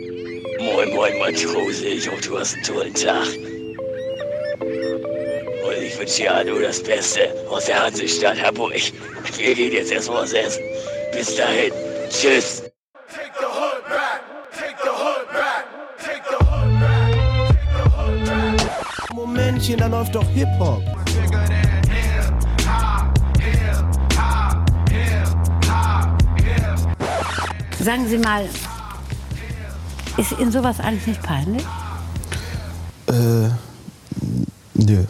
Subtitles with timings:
[0.00, 1.86] Moin, moin, Matrose.
[1.86, 3.26] Ich hoffe, du hast einen tollen Tag.
[4.60, 8.72] Und ich wünsche dir nur das Beste aus der Hansestadt Hamburg.
[9.36, 10.62] Wir gehen jetzt erstmal was essen.
[11.12, 11.72] Bis dahin.
[12.08, 12.62] Tschüss.
[13.12, 14.22] Take the hood back.
[14.52, 15.66] Take the hood back.
[15.98, 17.14] Take the hood back.
[17.44, 19.14] Take the hood back.
[19.14, 20.82] Momentchen, da läuft doch Hip-Hop.
[27.82, 28.46] Sagen Sie mal,
[30.16, 31.64] ist Ihnen sowas eigentlich nicht peinlich?
[34.74, 35.04] Nö.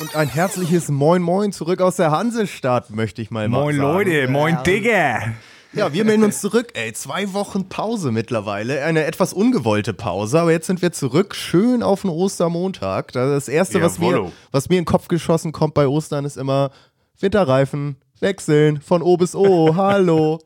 [0.00, 3.88] Und ein herzliches Moin Moin zurück aus der Hansestadt, möchte ich mal Moin sagen.
[3.92, 5.34] Leute, moin Digga.
[5.74, 6.72] Ja, wir melden uns zurück.
[6.74, 8.84] Ey, zwei Wochen Pause mittlerweile.
[8.84, 11.34] Eine etwas ungewollte Pause, aber jetzt sind wir zurück.
[11.34, 13.12] Schön auf den Ostermontag.
[13.12, 16.70] Das erste, was mir, was mir in den Kopf geschossen kommt bei Ostern, ist immer
[17.18, 19.74] Winterreifen wechseln von O bis O.
[19.76, 20.40] Hallo.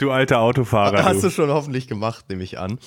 [0.00, 1.04] Du alter Autofahrer.
[1.04, 1.28] Hast du.
[1.28, 2.78] du schon hoffentlich gemacht, nehme ich an.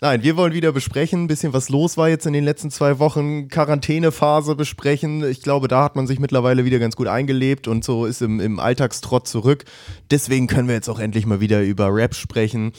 [0.00, 2.98] Nein, wir wollen wieder besprechen, ein bisschen was los war jetzt in den letzten zwei
[2.98, 5.22] Wochen, Quarantänephase besprechen.
[5.22, 8.40] Ich glaube, da hat man sich mittlerweile wieder ganz gut eingelebt und so ist im,
[8.40, 9.66] im Alltagstrott zurück.
[10.10, 12.72] Deswegen können wir jetzt auch endlich mal wieder über Rap sprechen.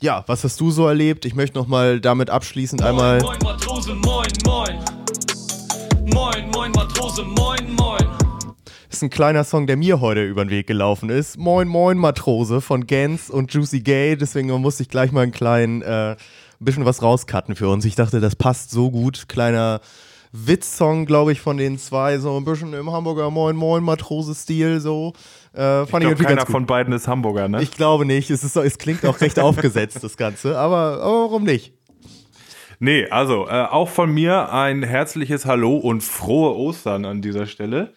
[0.00, 1.26] Ja, was hast du so erlebt?
[1.26, 3.20] Ich möchte nochmal damit abschließend einmal.
[3.20, 4.78] Moin Matrose, moin, moin.
[6.14, 8.23] Moin, moin Matrose, moin, moin.
[8.94, 11.36] Ist ein kleiner Song, der mir heute über den Weg gelaufen ist.
[11.36, 14.16] Moin Moin Matrose von Gans und Juicy Gay.
[14.16, 16.16] Deswegen musste ich gleich mal einen kleinen, äh, ein
[16.60, 17.84] bisschen was rauscutten für uns.
[17.86, 19.24] Ich dachte, das passt so gut.
[19.28, 19.80] Kleiner
[20.30, 22.18] Witzsong, glaube ich, von den zwei.
[22.18, 25.12] So ein bisschen im Hamburger Moin Moin Matrose-Stil so.
[25.56, 26.52] Äh, Ich fand glaube, irgendwie keiner ganz gut.
[26.52, 27.62] von beiden ist Hamburger, ne?
[27.62, 28.30] Ich glaube nicht.
[28.30, 30.56] Es, ist es klingt auch recht aufgesetzt, das Ganze.
[30.56, 31.72] Aber, aber warum nicht?
[32.78, 37.92] nee, also äh, auch von mir ein herzliches Hallo und frohe Ostern an dieser Stelle.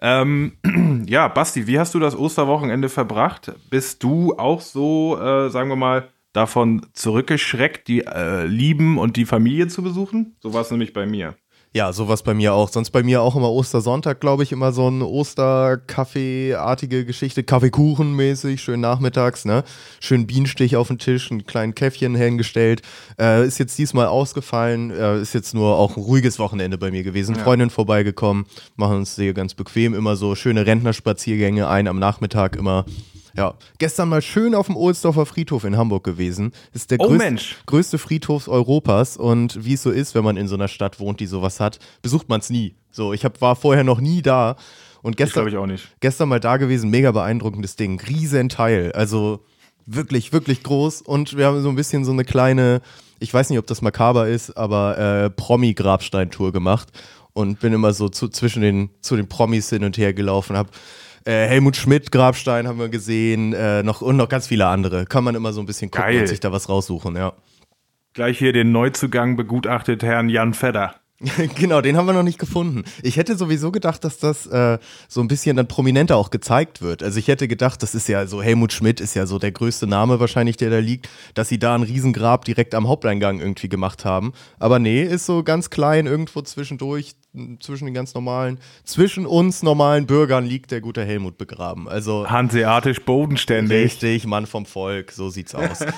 [0.00, 0.52] Ähm,
[1.06, 3.52] ja, Basti, wie hast du das Osterwochenende verbracht?
[3.70, 9.24] Bist du auch so, äh, sagen wir mal, davon zurückgeschreckt, die äh, Lieben und die
[9.24, 10.36] Familie zu besuchen?
[10.40, 11.34] So war es nämlich bei mir.
[11.78, 12.70] Ja, sowas bei mir auch.
[12.70, 18.80] Sonst bei mir auch immer Ostersonntag, glaube ich, immer so ein Osterkaffee-artige Geschichte, Kaffeekuchen-mäßig, schön
[18.80, 19.62] nachmittags, ne?
[20.00, 22.82] Schön Bienenstich auf den Tisch, ein kleinen Käffchen hingestellt.
[23.16, 27.04] Äh, ist jetzt diesmal ausgefallen, äh, ist jetzt nur auch ein ruhiges Wochenende bei mir
[27.04, 27.36] gewesen.
[27.36, 32.86] Freundin vorbeigekommen, machen uns hier ganz bequem, immer so schöne Rentnerspaziergänge ein am Nachmittag immer.
[33.38, 36.52] Ja, gestern mal schön auf dem Ohlsdorfer Friedhof in Hamburg gewesen.
[36.74, 37.56] Ist der Oh, größte, Mensch.
[37.66, 41.20] größte Friedhof Europas und wie es so ist, wenn man in so einer Stadt wohnt,
[41.20, 42.74] die sowas hat, besucht man es nie.
[42.90, 44.56] So, ich hab, war vorher noch nie da
[45.02, 45.88] und Ich gestern, glaube ich auch nicht.
[46.00, 49.44] gestern mal da gewesen, mega beeindruckendes Ding, riesen Teil, also
[49.86, 52.80] wirklich, wirklich groß und wir haben so ein bisschen so eine kleine,
[53.20, 56.88] ich weiß nicht, ob das makaber ist, aber äh, Promi-Grabsteintour gemacht
[57.34, 60.68] und bin immer so zu, zwischen den, zu den Promis hin und her gelaufen, hab
[61.28, 65.04] äh, Helmut Schmidt Grabstein haben wir gesehen, äh, noch, und noch ganz viele andere.
[65.04, 66.20] Kann man immer so ein bisschen gucken Geil.
[66.20, 67.34] und sich da was raussuchen, ja.
[68.14, 70.94] Gleich hier den Neuzugang begutachtet Herrn Jan Fedder.
[71.56, 72.84] genau, den haben wir noch nicht gefunden.
[73.02, 77.02] Ich hätte sowieso gedacht, dass das äh, so ein bisschen dann prominenter auch gezeigt wird.
[77.02, 79.88] Also ich hätte gedacht, das ist ja so, Helmut Schmidt ist ja so der größte
[79.88, 84.04] Name wahrscheinlich, der da liegt, dass sie da ein Riesengrab direkt am Haupteingang irgendwie gemacht
[84.04, 84.32] haben.
[84.60, 87.16] Aber nee, ist so ganz klein irgendwo zwischendurch,
[87.60, 91.88] zwischen den ganz normalen, zwischen uns normalen Bürgern liegt der gute Helmut begraben.
[91.88, 93.84] Also Hanseatisch bodenständig.
[93.84, 95.84] richtig, Mann vom Volk, so sieht's aus.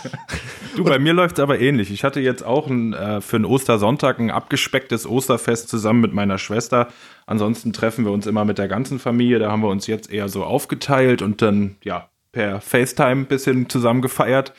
[0.76, 1.90] Du, bei mir läuft es aber ähnlich.
[1.90, 6.38] Ich hatte jetzt auch ein, äh, für einen Ostersonntag ein abgespecktes Osterfest zusammen mit meiner
[6.38, 6.88] Schwester.
[7.26, 9.38] Ansonsten treffen wir uns immer mit der ganzen Familie.
[9.38, 13.68] Da haben wir uns jetzt eher so aufgeteilt und dann, ja, per FaceTime ein bisschen
[13.68, 14.52] zusammen gefeiert.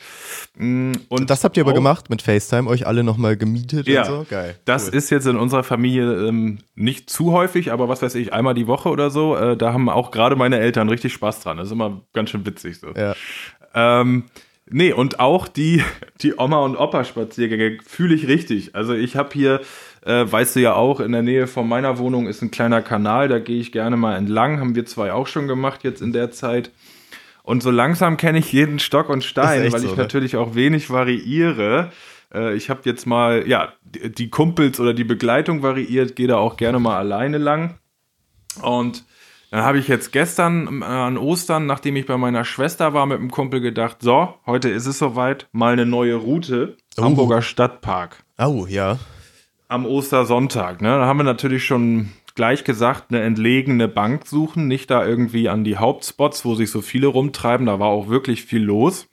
[0.56, 4.06] Mm, Und Das habt ihr aber gemacht mit FaceTime, euch alle nochmal gemietet Ja, und
[4.08, 4.26] so?
[4.28, 4.56] Geil.
[4.66, 4.94] das cool.
[4.94, 8.66] ist jetzt in unserer Familie ähm, nicht zu häufig, aber was weiß ich, einmal die
[8.66, 9.34] Woche oder so.
[9.36, 11.56] Äh, da haben auch gerade meine Eltern richtig Spaß dran.
[11.56, 12.88] Das ist immer ganz schön witzig so.
[12.94, 13.14] Ja.
[13.74, 14.24] Ähm,
[14.68, 15.82] nee, und auch die,
[16.20, 18.74] die Oma- und Opa-Spaziergänge fühle ich richtig.
[18.74, 19.62] Also ich habe hier,
[20.04, 23.28] äh, weißt du ja auch, in der Nähe von meiner Wohnung ist ein kleiner Kanal,
[23.28, 24.60] da gehe ich gerne mal entlang.
[24.60, 26.70] Haben wir zwei auch schon gemacht jetzt in der Zeit.
[27.42, 30.02] Und so langsam kenne ich jeden Stock und Stein, weil so, ich ne?
[30.02, 31.90] natürlich auch wenig variiere.
[32.32, 36.36] Äh, ich habe jetzt mal, ja, die die Kumpels oder die Begleitung variiert, gehe da
[36.36, 37.78] auch gerne mal alleine lang.
[38.60, 39.04] Und
[39.50, 43.18] dann habe ich jetzt gestern äh, an Ostern, nachdem ich bei meiner Schwester war, mit
[43.18, 47.04] einem Kumpel gedacht, so, heute ist es soweit, mal eine neue Route, Oh.
[47.04, 48.98] Hamburger Stadtpark Oh, ja.
[49.72, 50.82] Am Ostersonntag.
[50.82, 50.88] Ne?
[50.88, 55.64] Da haben wir natürlich schon gleich gesagt, eine entlegene Bank suchen, nicht da irgendwie an
[55.64, 57.66] die Hauptspots, wo sich so viele rumtreiben.
[57.66, 59.08] Da war auch wirklich viel los.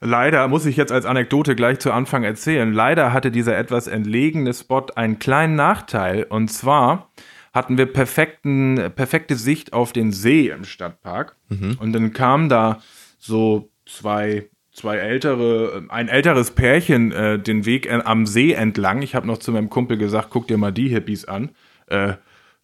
[0.00, 2.72] Leider muss ich jetzt als Anekdote gleich zu Anfang erzählen.
[2.72, 6.24] Leider hatte dieser etwas entlegene Spot einen kleinen Nachteil.
[6.24, 7.10] Und zwar
[7.52, 11.36] hatten wir perfekten, perfekte Sicht auf den See im Stadtpark.
[11.80, 12.80] Und dann kamen da
[13.18, 19.02] so zwei zwei ältere, ein älteres Pärchen äh, den Weg äh, am See entlang.
[19.02, 21.50] Ich habe noch zu meinem Kumpel gesagt, guck dir mal die Hippies an.
[21.86, 22.14] Äh,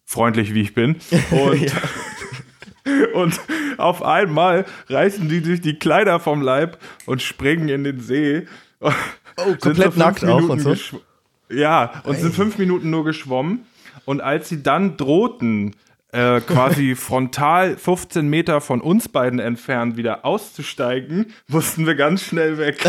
[0.05, 0.97] freundlich wie ich bin.
[1.31, 1.71] Und,
[3.13, 3.39] und
[3.77, 8.47] auf einmal reißen die sich die Kleider vom Leib und springen in den See.
[9.35, 10.75] Oh, komplett nackt auch und so?
[11.49, 13.65] Ja, und sind fünf Minuten nur geschwommen.
[14.05, 15.75] Und als sie dann drohten,
[16.13, 22.57] äh, quasi frontal 15 Meter von uns beiden entfernt wieder auszusteigen, mussten wir ganz schnell
[22.57, 22.83] weg.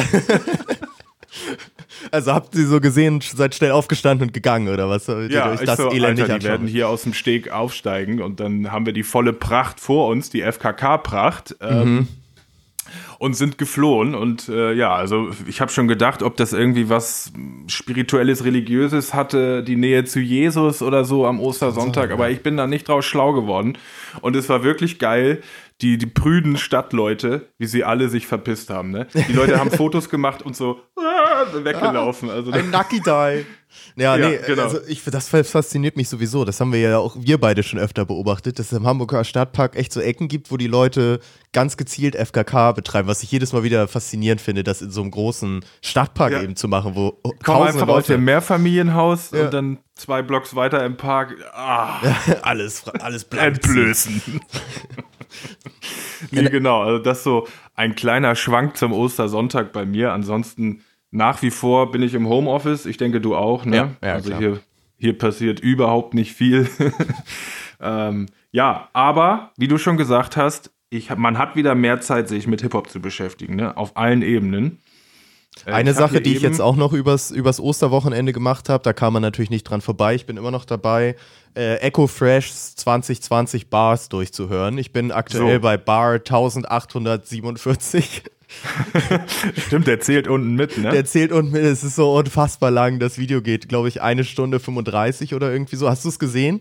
[2.11, 5.07] Also habt ihr so gesehen, seid schnell aufgestanden und gegangen oder was?
[5.07, 8.71] Ja, ich das so, Elend Alter, die werden hier aus dem Steg aufsteigen und dann
[8.71, 11.57] haben wir die volle Pracht vor uns, die FKK-Pracht.
[11.61, 12.09] Ähm, Mhm.
[13.19, 14.15] Und sind geflohen.
[14.15, 17.33] Und äh, ja, also ich habe schon gedacht, ob das irgendwie was
[17.67, 22.67] spirituelles, religiöses hatte, die Nähe zu Jesus oder so am Ostersonntag, aber ich bin da
[22.67, 23.79] nicht draus schlau geworden.
[24.21, 25.43] Und es war wirklich geil,
[25.81, 29.07] die die prüden Stadtleute, wie sie alle sich verpisst haben, ne?
[29.29, 33.45] Die Leute haben Fotos gemacht und so ah, weggelaufen, also Ein Nucky Die.
[33.97, 34.63] Ja, Ja, nee, genau.
[34.63, 36.45] also ich, das fasziniert mich sowieso.
[36.45, 39.75] Das haben wir ja auch wir beide schon öfter beobachtet, dass es im Hamburger Stadtpark
[39.75, 41.19] echt so Ecken gibt, wo die Leute
[41.53, 45.11] ganz gezielt FKK betreiben, was ich jedes Mal wieder faszinierend finde, das in so einem
[45.11, 46.43] großen Stadtpark Ja.
[46.43, 49.47] eben zu machen, wo Komm einfach aus Leute dem Mehrfamilienhaus Ja.
[49.47, 51.35] und dann zwei Blocks weiter im Park.
[51.53, 52.01] Ah,
[52.43, 54.23] alles, alles blank entblößen.
[56.31, 56.83] Nee, genau.
[56.83, 60.13] Also das ist so ein kleiner Schwank zum Ostersonntag bei mir.
[60.13, 62.87] Ansonsten nach wie vor bin ich im Homeoffice.
[62.87, 63.65] Ich denke, du auch.
[63.65, 63.77] Ne?
[63.77, 64.41] Ja, ja, also klar.
[64.41, 64.61] hier,
[64.97, 66.69] hier passiert überhaupt nicht viel.
[67.81, 72.47] ähm, ja, aber wie du schon gesagt hast, ich, man hat wieder mehr Zeit, sich
[72.47, 73.57] mit Hip-Hop zu beschäftigen.
[73.57, 73.77] Ne?
[73.77, 74.79] Auf allen Ebenen.
[75.67, 78.93] Äh, Eine ich Sache, die ich jetzt auch noch übers, übers Osterwochenende gemacht habe, da
[78.93, 80.15] kam man natürlich nicht dran vorbei.
[80.15, 81.17] Ich bin immer noch dabei,
[81.57, 84.79] äh, Echo Freshs 2020 Bars durchzuhören.
[84.79, 85.63] Ich bin aktuell So.
[85.63, 88.25] bei Bar 1847.
[89.67, 90.91] Stimmt, der zählt unten mit, ne?
[90.91, 92.99] Der zählt unten mit, es ist so unfassbar lang.
[92.99, 95.89] Das Video geht, glaube ich, eine Stunde 35 oder irgendwie so.
[95.89, 96.61] Hast du es gesehen?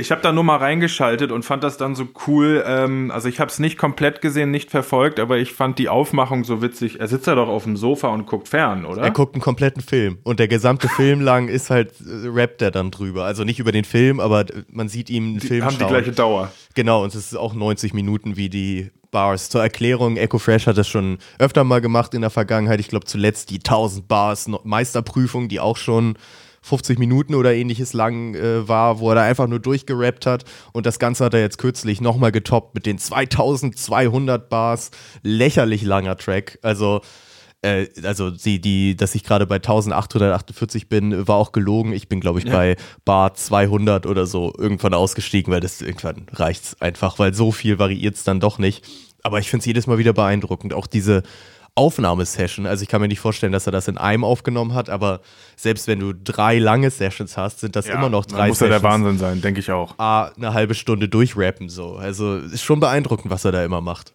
[0.00, 2.64] Ich habe da nur mal reingeschaltet und fand das dann so cool.
[2.66, 6.44] Ähm, also ich habe es nicht komplett gesehen, nicht verfolgt, aber ich fand die Aufmachung
[6.44, 6.98] so witzig.
[6.98, 9.02] Er sitzt ja doch auf dem Sofa und guckt fern, oder?
[9.02, 12.70] Er guckt einen kompletten Film und der gesamte Film lang ist halt, äh, rappt er
[12.70, 13.24] dann drüber.
[13.24, 15.80] Also nicht über den Film, aber äh, man sieht ihm einen die Film haben die
[15.80, 15.88] schauen.
[15.90, 16.50] gleiche Dauer.
[16.74, 19.50] Genau, und es ist auch 90 Minuten wie die Bars.
[19.50, 22.80] Zur Erklärung, Echo Fresh hat das schon öfter mal gemacht in der Vergangenheit.
[22.80, 26.16] Ich glaube zuletzt die 1000 Bars Meisterprüfung, die auch schon
[26.62, 30.44] 50 Minuten oder ähnliches lang äh, war, wo er da einfach nur durchgerappt hat.
[30.72, 34.90] Und das Ganze hat er jetzt kürzlich nochmal getoppt mit den 2200 Bars.
[35.22, 36.58] Lächerlich langer Track.
[36.62, 37.00] Also
[37.62, 41.92] äh, also die, die, dass ich gerade bei 1848 bin, war auch gelogen.
[41.92, 46.80] Ich bin, glaube ich, bei Bar 200 oder so irgendwann ausgestiegen, weil das irgendwann reicht's
[46.80, 48.86] einfach, weil so viel variiert's dann doch nicht.
[49.22, 50.72] Aber ich finde es jedes Mal wieder beeindruckend.
[50.72, 51.22] Auch diese
[51.74, 52.66] Aufnahmesession.
[52.66, 55.20] Also ich kann mir nicht vorstellen, dass er das in einem aufgenommen hat, aber
[55.56, 58.80] selbst wenn du drei lange Sessions hast, sind das immer noch drei muss ja der
[58.80, 58.94] Sessions.
[58.94, 59.98] Wahnsinn sein, denke ich auch.
[59.98, 61.96] A, eine halbe Stunde durchrappen so.
[61.96, 64.14] Also ist schon beeindruckend, was er da immer macht.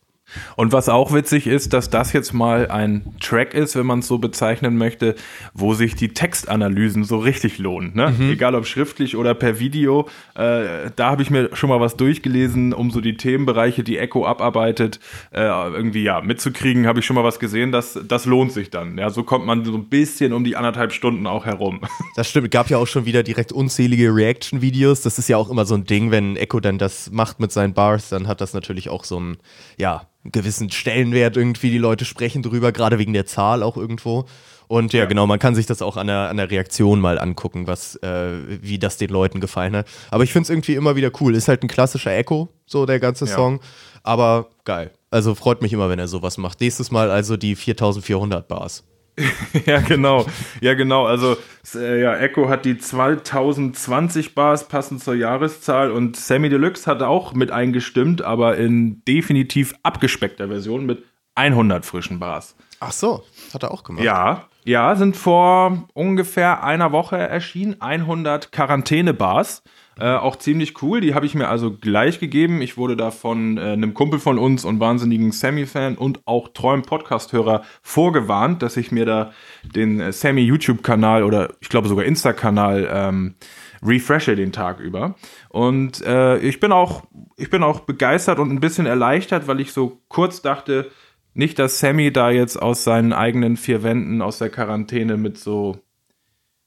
[0.56, 4.08] Und was auch witzig ist, dass das jetzt mal ein Track ist, wenn man es
[4.08, 5.16] so bezeichnen möchte,
[5.54, 7.94] wo sich die Textanalysen so richtig lohnen.
[7.96, 8.14] Ne?
[8.32, 10.08] Egal ob schriftlich oder per Video.
[10.34, 14.26] Äh, da habe ich mir schon mal was durchgelesen, um so die Themenbereiche, die Echo
[14.26, 15.00] abarbeitet,
[15.32, 17.72] äh, irgendwie ja mitzukriegen, habe ich schon mal was gesehen.
[17.72, 18.98] Das, das lohnt sich dann.
[18.98, 21.82] Ja, so kommt man so ein bisschen um die anderthalb Stunden auch herum.
[22.16, 25.02] Das stimmt, gab ja auch schon wieder direkt unzählige Reaction-Videos.
[25.02, 27.74] Das ist ja auch immer so ein Ding, wenn Echo dann das macht mit seinen
[27.74, 29.38] Bars, dann hat das natürlich auch so einen,
[29.78, 31.70] ja, gewissen Stellenwert irgendwie.
[31.72, 34.26] Die Leute sprechen drüber, gerade wegen der Zahl auch irgendwo.
[34.68, 37.68] Und ja, genau, man kann sich das auch an der, an der Reaktion mal angucken,
[37.68, 39.88] was, äh, wie das den Leuten gefallen hat.
[40.10, 41.36] Aber ich finde es irgendwie immer wieder cool.
[41.36, 43.36] Ist halt ein klassischer Echo, so der ganze Ja.
[43.36, 43.60] Song.
[44.02, 44.92] Aber geil.
[45.12, 46.62] Also freut mich immer, wenn er sowas macht.
[46.62, 48.84] Nächstes Mal also die 4400 Bars.
[49.66, 50.26] ja, genau.
[50.62, 51.06] Ja, genau.
[51.06, 51.38] Also,
[51.76, 57.34] äh, ja, Echo hat die 2020 Bars passend zur Jahreszahl und Sammy Deluxe hat auch
[57.34, 61.04] mit eingestimmt, aber in definitiv abgespeckter Version mit
[61.36, 62.56] 100 frischen Bars.
[62.80, 64.04] Ach so, hat er auch gemacht.
[64.04, 69.62] Ja, ja, sind vor ungefähr einer Woche erschienen 100 Quarantäne-Bars.
[69.98, 71.00] Äh, auch ziemlich cool.
[71.00, 72.62] Die habe ich mir also gleich gegeben.
[72.62, 76.82] Ich wurde da von äh, einem Kumpel von uns und wahnsinnigen Sammy-Fan und auch treuen
[76.82, 79.32] Podcast-Hörer vorgewarnt, dass ich mir da
[79.64, 83.36] den äh, Sammy-YouTube-Kanal oder ich glaube sogar Insta-Kanal ähm,
[83.82, 85.16] refreshe den Tag über.
[85.48, 87.04] Und äh, ich bin auch,
[87.38, 90.92] ich bin auch begeistert und ein bisschen erleichtert, weil ich so kurz dachte,
[91.34, 95.78] nicht, dass Sammy da jetzt aus seinen eigenen vier Wänden aus der Quarantäne mit so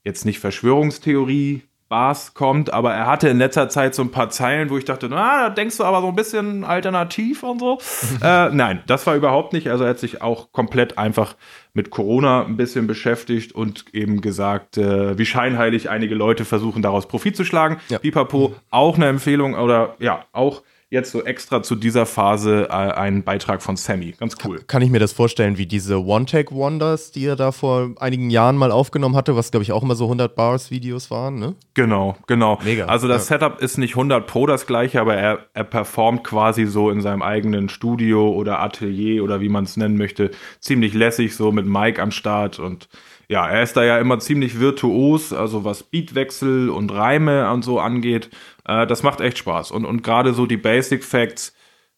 [0.03, 4.69] jetzt nicht Verschwörungstheorie Bars kommt, aber er hatte in letzter Zeit so ein paar Zeilen,
[4.69, 7.79] wo ich dachte, na, da denkst du aber so ein bisschen alternativ und so.
[8.23, 9.69] äh, nein, das war überhaupt nicht.
[9.69, 11.35] Also er hat sich auch komplett einfach
[11.73, 17.07] mit Corona ein bisschen beschäftigt und eben gesagt, äh, wie scheinheilig einige Leute versuchen, daraus
[17.07, 17.79] Profit zu schlagen.
[17.89, 17.97] Ja.
[17.97, 23.23] Pipapo, auch eine Empfehlung oder ja, auch jetzt so extra zu dieser Phase äh, ein
[23.23, 24.13] Beitrag von Sammy.
[24.17, 24.59] Ganz cool.
[24.65, 28.71] Kann ich mir das vorstellen, wie diese One-Take-Wonders, die er da vor einigen Jahren mal
[28.71, 31.55] aufgenommen hatte, was glaube ich auch immer so 100 Bars-Videos waren, ne?
[31.75, 32.59] Genau, genau.
[32.63, 33.37] Mega, Also das ja.
[33.37, 37.21] Setup ist nicht 100 pro das gleiche, aber er, er performt quasi so in seinem
[37.21, 42.01] eigenen Studio oder Atelier oder wie man es nennen möchte, ziemlich lässig, so mit Mike
[42.01, 42.89] am Start und
[43.31, 47.79] ja, er ist da ja immer ziemlich virtuos, also was Beatwechsel und Reime und so
[47.79, 48.31] angeht.
[48.69, 49.71] Äh, das macht echt Spaß.
[49.71, 51.53] Und, und gerade so die Basic Facts,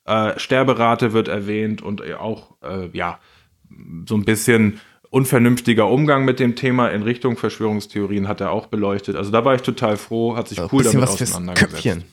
[0.06, 3.20] äh, Sterberate wird erwähnt und auch, äh, ja,
[4.08, 9.18] so ein bisschen unvernünftiger Umgang mit dem Thema in Richtung Verschwörungstheorien hat er auch beleuchtet.
[9.18, 11.74] Also da war ich total froh, hat sich cool damit was fürs auseinandergesetzt.
[11.74, 12.04] Köpfchen.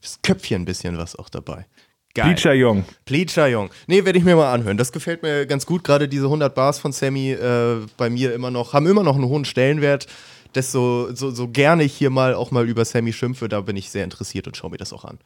[0.00, 1.66] Fürs Köpfchen ein bisschen was auch dabei.
[2.14, 2.34] Geil.
[2.34, 2.84] Bleacher Jung.
[3.04, 3.70] Bleacher Jung.
[3.86, 4.76] Nee, werde ich mir mal anhören.
[4.76, 5.82] Das gefällt mir ganz gut.
[5.82, 9.24] Gerade diese 100 Bars von Sammy äh, bei mir immer noch, haben immer noch einen
[9.24, 10.08] hohen Stellenwert.
[10.54, 13.90] Desto so, so gerne ich hier mal auch mal über Sammy schimpfe, da bin ich
[13.90, 15.18] sehr interessiert und schaue mir das auch an.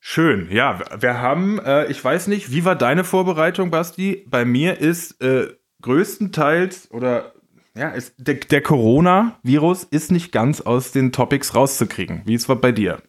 [0.00, 0.80] Schön, ja.
[1.00, 4.26] wir- haben, äh, ich weiß nicht, wie war deine Vorbereitung, Basti?
[4.28, 5.48] Bei mir ist äh,
[5.80, 7.32] größtenteils oder
[7.76, 12.22] ja, ist, der, der Corona-Virus ist nicht ganz aus den Topics rauszukriegen.
[12.24, 13.02] Wie es war bei dir?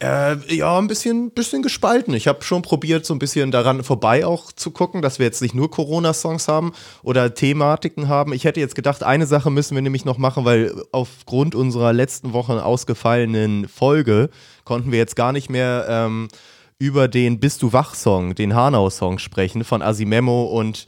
[0.00, 2.14] Äh, ja, ein bisschen, bisschen gespalten.
[2.14, 5.42] Ich habe schon probiert, so ein bisschen daran vorbei auch zu gucken, dass wir jetzt
[5.42, 8.32] nicht nur Corona-Songs haben oder Thematiken haben.
[8.32, 12.32] Ich hätte jetzt gedacht, eine Sache müssen wir nämlich noch machen, weil aufgrund unserer letzten
[12.32, 14.30] Woche ausgefallenen Folge
[14.62, 16.28] konnten wir jetzt gar nicht mehr ähm,
[16.78, 20.86] über den Bist du wach-Song, den Hanau-Song sprechen von Asimemo und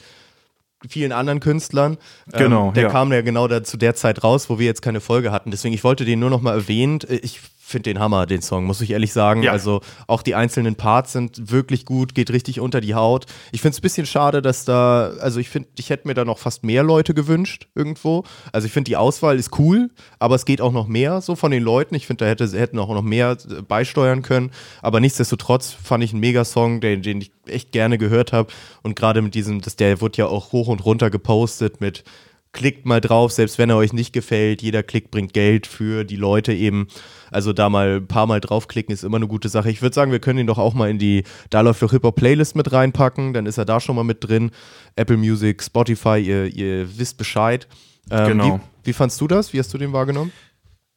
[0.89, 1.99] vielen anderen Künstlern.
[2.33, 2.89] Genau, Ähm, der ja.
[2.91, 5.51] kam ja genau da zu der Zeit raus, wo wir jetzt keine Folge hatten.
[5.51, 7.01] Deswegen, ich wollte den nur noch mal erwähnen.
[7.23, 7.41] Ich
[7.71, 9.43] finde den Hammer, den Song, muss ich ehrlich sagen.
[9.43, 9.53] Ja.
[9.53, 13.27] Also auch die einzelnen Parts sind wirklich gut, geht richtig unter die Haut.
[13.53, 16.25] Ich finde es ein bisschen schade, dass da, also ich finde, ich hätte mir da
[16.25, 18.25] noch fast mehr Leute gewünscht irgendwo.
[18.53, 21.51] Also ich finde, die Auswahl ist cool, aber es geht auch noch mehr so von
[21.51, 21.95] den Leuten.
[21.95, 24.51] Ich finde, da hätte, hätten auch noch mehr äh, beisteuern können.
[24.83, 28.53] Aber nichtsdestotrotz fand ich einen Mega-Song, den, den ich echt gerne gehört habe.
[28.83, 32.05] Und gerade mit diesem, das, der wurde ja auch hoch und runter gepostet mit
[32.53, 34.63] klickt mal drauf, selbst wenn er euch nicht gefällt.
[34.63, 36.89] Jeder Klick bringt Geld für die Leute eben.
[37.31, 39.71] Also da mal ein paar Mal draufklicken ist immer eine gute Sache.
[39.71, 42.17] Ich würde sagen, wir können ihn doch auch mal in die Da läuft doch Hip-Hop
[42.17, 43.33] Playlist mit reinpacken.
[43.33, 44.51] Dann ist er da schon mal mit drin.
[44.97, 47.67] Apple Music, Spotify, ihr, ihr wisst Bescheid.
[48.11, 48.61] Ähm, Genau.
[48.83, 49.53] Wie, wie fandst du das?
[49.53, 50.33] Wie hast du den wahrgenommen?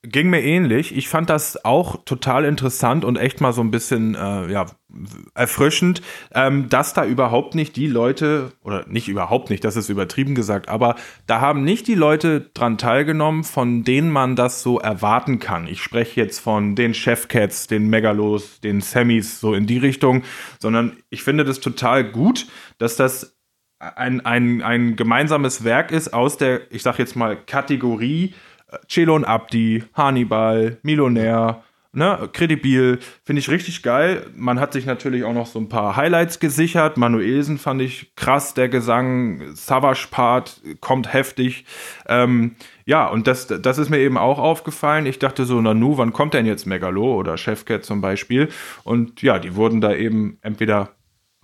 [0.06, 0.94] Ging mir ähnlich.
[0.98, 4.66] Ich fand das auch total interessant und echt mal so ein bisschen äh, ja,
[5.34, 6.02] erfrischend,
[6.34, 10.68] ähm, dass da überhaupt nicht die Leute, oder nicht überhaupt nicht, das ist übertrieben gesagt,
[10.68, 10.96] aber
[11.26, 15.68] da haben nicht die Leute dran teilgenommen, von denen man das so erwarten kann.
[15.68, 20.24] Ich spreche jetzt von den Chefcats, den Megalos, den Sammys, so in die Richtung,
[20.60, 23.38] sondern ich finde das total gut, dass das
[23.80, 28.34] ein, ein, ein gemeinsames Werk ist aus der, ich sag jetzt mal, Kategorie
[28.88, 31.64] Celon Abdi, Hannibal, Millionär,
[31.94, 34.26] ne, Credibil, finde ich richtig geil.
[34.36, 36.98] Man hat sich natürlich auch noch so ein paar Highlights gesichert.
[36.98, 41.66] Manuelsen fand ich krass, der Gesang, Savage Part kommt heftig.
[42.08, 45.06] Ähm, ja, und das, das ist mir eben auch aufgefallen.
[45.06, 48.50] Ich dachte so, Nanu, wann kommt denn jetzt Megalo oder Chefcat zum Beispiel?
[48.84, 50.90] Und ja, die wurden da eben entweder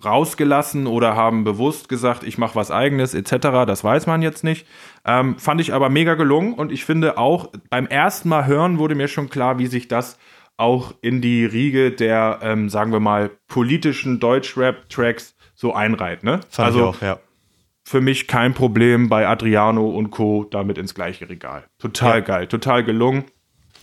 [0.03, 3.65] rausgelassen oder haben bewusst gesagt, ich mache was eigenes etc.
[3.67, 4.65] Das weiß man jetzt nicht.
[5.05, 8.95] Ähm, fand ich aber mega gelungen und ich finde auch beim ersten Mal hören wurde
[8.95, 10.17] mir schon klar, wie sich das
[10.57, 16.23] auch in die Riege der, ähm, sagen wir mal, politischen Deutschrap-Tracks so einreiht.
[16.23, 16.41] Ne?
[16.49, 17.19] Fand also auch, ja.
[17.83, 20.45] für mich kein Problem bei Adriano und Co.
[20.49, 21.63] damit ins gleiche Regal.
[21.79, 22.19] Total Ja.
[22.19, 23.25] geil, total gelungen.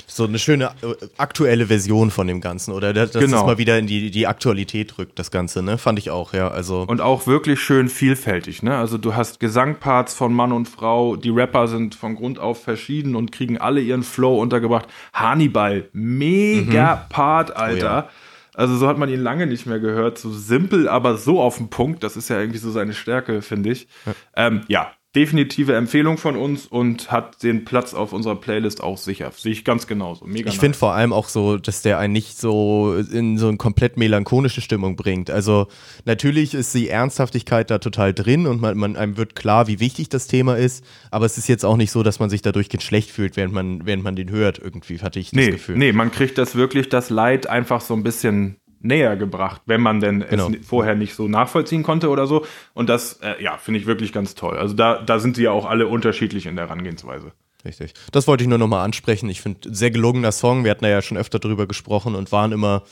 [0.08, 2.92] So eine schöne äh, aktuelle Version von dem Ganzen, oder?
[2.92, 3.44] Dass das Genau.
[3.44, 5.78] mal wieder in die, die Aktualität rückt, das Ganze, ne?
[5.78, 6.48] Fand ich auch, ja.
[6.48, 6.82] Also.
[6.86, 8.76] Und auch wirklich schön vielfältig, ne?
[8.76, 13.16] Also du hast Gesangparts von Mann und Frau, die Rapper sind von Grund auf verschieden
[13.16, 14.86] und kriegen alle ihren Flow untergebracht.
[15.12, 18.02] Hannibal, mega Part, Alter.
[18.02, 18.02] Mhm.
[18.06, 18.08] Oh ja.
[18.54, 20.16] Also so hat man ihn lange nicht mehr gehört.
[20.16, 22.02] So simpel, aber so auf den Punkt.
[22.02, 23.86] Das ist ja irgendwie so seine Stärke, finde ich.
[24.34, 29.32] Ähm, ja, definitive Empfehlung von uns und hat den Platz auf unserer Playlist auch sicher.
[29.34, 30.26] Sehe ich ganz genauso.
[30.26, 33.56] Mega Ich finde vor allem auch so, dass der einen nicht so in so eine
[33.56, 35.30] komplett melancholische Stimmung bringt.
[35.30, 35.68] Also
[36.04, 40.10] natürlich ist die Ernsthaftigkeit da total drin und man, man einem wird klar, wie wichtig
[40.10, 43.10] das Thema ist, aber es ist jetzt auch nicht so, dass man sich dadurch schlecht
[43.10, 45.78] fühlt, während man, während man den hört, irgendwie, hatte ich das Nee, Gefühl.
[45.78, 50.00] nee, man kriegt das wirklich, das Leid einfach so ein bisschen näher gebracht, wenn man
[50.00, 50.48] denn Genau.
[50.50, 52.44] es vorher nicht so nachvollziehen konnte oder so.
[52.74, 54.56] Und das, äh, ja, finde ich wirklich ganz toll.
[54.58, 57.32] Also da, da sind sie ja auch alle unterschiedlich in der Herangehensweise.
[57.64, 57.94] Richtig.
[58.12, 59.28] Das wollte ich nur nochmal ansprechen.
[59.28, 60.62] Ich finde, sehr gelungener Song.
[60.64, 62.82] Wir hatten ja schon öfter drüber gesprochen und waren immer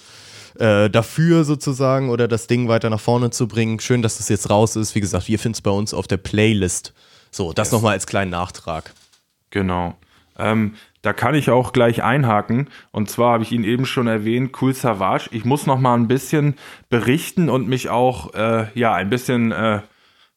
[0.59, 3.79] äh, dafür sozusagen oder das Ding weiter nach vorne zu bringen.
[3.81, 4.95] Schön, dass das jetzt raus ist.
[4.95, 6.93] Wie gesagt, ihr findet es bei uns auf der Playlist.
[7.31, 8.93] So, das nochmal als kleinen Nachtrag.
[9.51, 9.97] Genau.
[10.39, 10.75] Ähm,
[11.05, 12.69] da kann ich auch gleich einhaken.
[12.91, 15.29] Und zwar habe ich ihn eben schon erwähnt, Cool Savage.
[15.33, 16.55] Ich muss noch mal ein bisschen
[16.89, 19.81] berichten und mich auch äh, ja ein bisschen äh,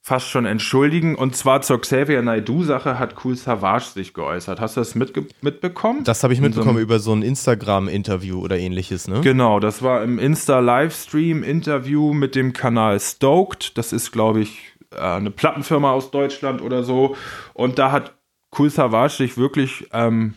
[0.02, 1.16] fast schon entschuldigen.
[1.16, 4.62] Und zwar zur Xavier Naidoo-Sache hat Cool Savage sich geäußert.
[4.62, 6.04] Hast du das mitbekommen?
[6.06, 9.20] Das habe ich so mitbekommen einem- über so ein Instagram-Interview oder ähnliches, ne?
[9.22, 13.78] Genau, das war im Insta-Livestream-Interview mit dem Kanal Stoked.
[13.78, 14.60] Das ist, glaube ich,
[14.92, 17.16] äh, eine Plattenfirma aus Deutschland oder so.
[17.54, 18.14] Und da hat
[18.58, 20.36] Cool Savage sich wirklich ähm,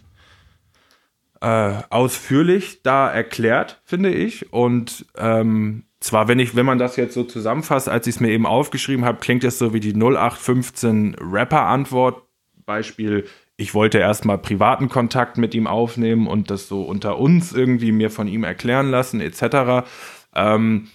[1.40, 4.52] äh, ausführlich da erklärt, finde ich.
[4.52, 8.30] Und ähm, zwar, wenn ich, wenn man das jetzt so zusammenfasst, als ich es mir
[8.30, 12.22] eben aufgeschrieben habe, klingt es so wie die 0815 Rapper-Antwort.
[12.66, 13.24] Beispiel,
[13.56, 18.10] ich wollte erstmal privaten Kontakt mit ihm aufnehmen und das so unter uns irgendwie mir
[18.10, 19.86] von ihm erklären lassen, etc.
[20.34, 20.88] Ähm,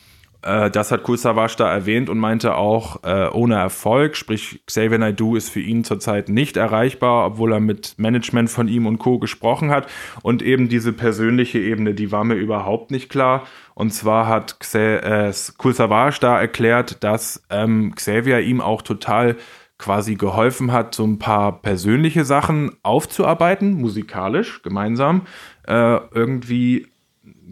[0.46, 5.36] äh, das hat Savage da erwähnt und meinte auch äh, ohne Erfolg, sprich Xavier Naidoo
[5.36, 9.18] ist für ihn zurzeit nicht erreichbar, obwohl er mit Management von ihm und Co.
[9.18, 9.88] gesprochen hat.
[10.22, 13.48] Und eben diese persönliche Ebene, die war mir überhaupt nicht klar.
[13.74, 15.34] Und zwar hat Xa äh,
[16.20, 19.36] da erklärt, dass ähm, Xavier ihm auch total
[19.78, 25.24] quasi geholfen hat, so ein paar persönliche Sachen aufzuarbeiten, musikalisch, gemeinsam.
[25.68, 26.88] Äh, irgendwie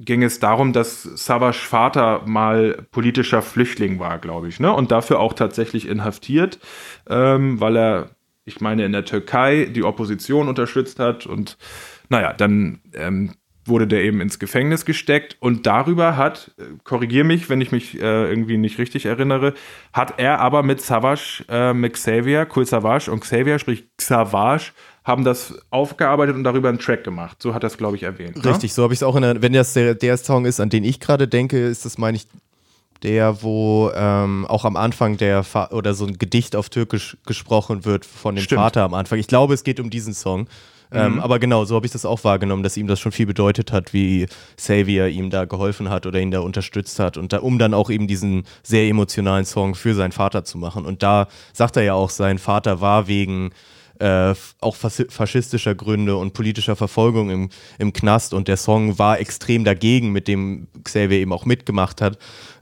[0.06, 4.72] ging es darum, dass Savas Vater mal politischer Flüchtling war, glaube ich, ne?
[4.74, 6.60] Und dafür auch tatsächlich inhaftiert,
[7.10, 8.10] ähm, weil er,
[8.46, 11.58] ich meine, in der Türkei die Opposition unterstützt hat und
[12.10, 13.34] naja, dann ähm,
[13.66, 18.00] wurde der eben ins Gefängnis gesteckt und darüber hat, äh, korrigier mich, wenn ich mich
[18.00, 19.54] äh, irgendwie nicht richtig erinnere,
[19.94, 24.72] hat er aber mit Savage, äh, mit Xavier, Cool Savage und Xavier, sprich Savage,
[25.04, 27.42] haben das aufgearbeitet und darüber einen Track gemacht.
[27.42, 28.38] So hat er es, glaube ich, erwähnt.
[28.38, 28.46] ne?
[28.46, 30.70] Richtig, so habe ich es auch in der, wenn das der, der Song ist, an
[30.70, 32.28] den ich gerade denke, ist das, meine ich,
[33.04, 37.84] der, wo ähm, auch am Anfang der Fa oder so ein Gedicht auf Türkisch gesprochen
[37.84, 38.62] wird von dem Stimmt.
[38.62, 39.20] Vater am Anfang.
[39.20, 40.48] Ich glaube, es geht um diesen Song.
[40.94, 43.72] Ähm, aber genau, so habe ich das auch wahrgenommen, dass ihm das schon viel bedeutet
[43.72, 47.58] hat, wie Xavier ihm da geholfen hat oder ihn da unterstützt hat und da, um
[47.58, 50.86] dann auch eben diesen sehr emotionalen Song für seinen Vater zu machen.
[50.86, 53.52] Und da sagt er ja auch, sein Vater war wegen
[54.00, 59.20] äh, auch fas- faschistischer Gründe und politischer Verfolgung im, im Knast und der Song war
[59.20, 62.18] extrem dagegen, mit dem Xavier eben auch mitgemacht hat.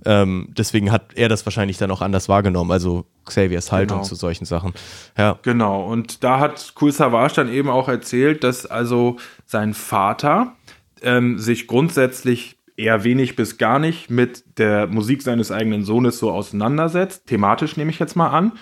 [0.05, 4.07] Ähm, deswegen hat er das wahrscheinlich dann auch anders wahrgenommen, also Xaviers Haltung Genau.
[4.07, 4.73] zu solchen Sachen.
[5.17, 10.53] Ja, Genau, und da hat Cool Savage dann eben auch erzählt, dass also sein Vater
[11.01, 16.31] ähm, sich grundsätzlich eher wenig bis gar nicht mit der Musik seines eigenen Sohnes so
[16.31, 17.27] auseinandersetzt.
[17.27, 18.53] Thematisch nehme ich jetzt mal an.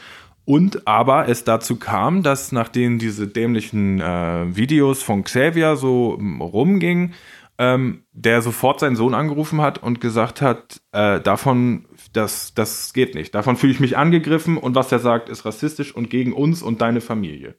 [0.49, 6.41] Und aber es dazu kam, dass nachdem diese dämlichen äh, Videos von Xavier so mm,
[6.41, 7.13] rumgingen,
[7.59, 13.13] ähm, der sofort seinen Sohn angerufen hat und gesagt hat, äh, davon, das, das geht
[13.13, 13.35] nicht.
[13.35, 16.81] Davon fühle ich mich angegriffen und was er sagt, ist rassistisch und gegen uns und
[16.81, 17.53] deine Familie.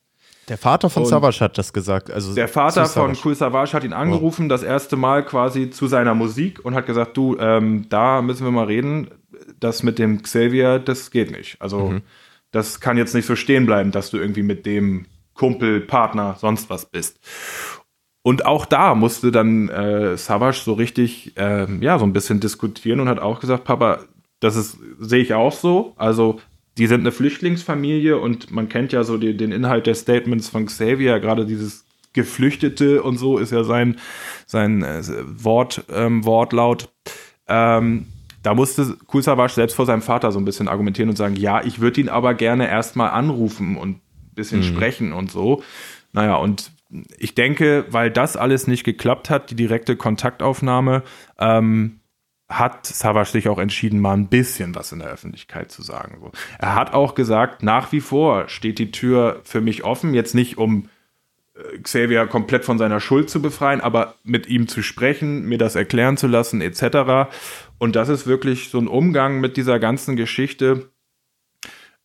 [0.48, 2.11] der Vater von Und Savage hat das gesagt.
[2.11, 3.16] Also Der Vater von.
[3.24, 7.16] Cool Savage hat ihn angerufen, das erste Mal quasi zu seiner Musik und hat gesagt,
[7.16, 9.12] du, ähm, da müssen wir mal reden,
[9.61, 11.62] das mit dem Xavier, das geht nicht.
[11.62, 11.92] Also
[12.50, 16.68] das kann jetzt nicht so stehen bleiben, dass du irgendwie mit dem Kumpel, Partner, sonst
[16.70, 17.18] was bist.
[18.22, 23.00] Und auch da musste dann äh, Savage so richtig, ähm, ja, so ein bisschen diskutieren
[23.00, 24.00] und hat auch gesagt, Papa,
[24.40, 25.94] das ist, sehe ich auch so.
[25.96, 26.40] Also,
[26.76, 30.66] die sind eine Flüchtlingsfamilie und man kennt ja so die, den Inhalt der Statements von
[30.66, 33.98] Xavier, gerade dieses Geflüchtete und so ist ja sein,
[34.46, 36.90] sein äh, Wort, ähm, Wortlaut.
[37.48, 38.06] Ähm,
[38.42, 41.81] da musste Savage selbst vor seinem Vater so ein bisschen argumentieren und sagen, ja, ich
[41.81, 45.62] würde ihn aber gerne erstmal anrufen und ein bisschen sprechen und so.
[46.12, 46.72] Naja, und
[47.18, 51.03] ich denke, weil das alles nicht geklappt hat, die direkte Kontaktaufnahme,
[51.38, 52.00] ähm,
[52.48, 56.18] hat Savage sich auch entschieden, mal ein bisschen was in der Öffentlichkeit zu sagen.
[56.20, 56.33] So.
[56.59, 60.59] Er hat auch gesagt, nach wie vor steht die Tür für mich offen, jetzt nicht
[60.59, 60.88] um
[61.55, 65.76] äh, Xavier komplett von seiner Schuld zu befreien, aber mit ihm zu sprechen, mir das
[65.76, 67.31] erklären zu lassen, etc.
[67.81, 70.90] Und das ist wirklich so ein Umgang mit dieser ganzen Geschichte,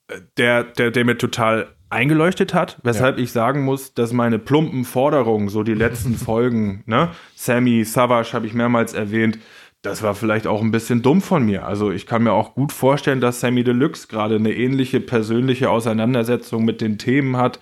[0.07, 4.85] äh, der, der, der mir total eingeleuchtet hat, weshalb ich sagen muss, dass meine plumpen
[4.85, 9.37] Forderungen, so die letzten Folgen, ne, Sammy, Savage habe ich mehrmals erwähnt,
[9.81, 11.65] das war vielleicht auch ein bisschen dumm von mir.
[11.65, 16.63] Also ich kann mir auch gut vorstellen, dass Sammy Deluxe gerade eine ähnliche persönliche Auseinandersetzung
[16.65, 17.59] mit den Themen hat,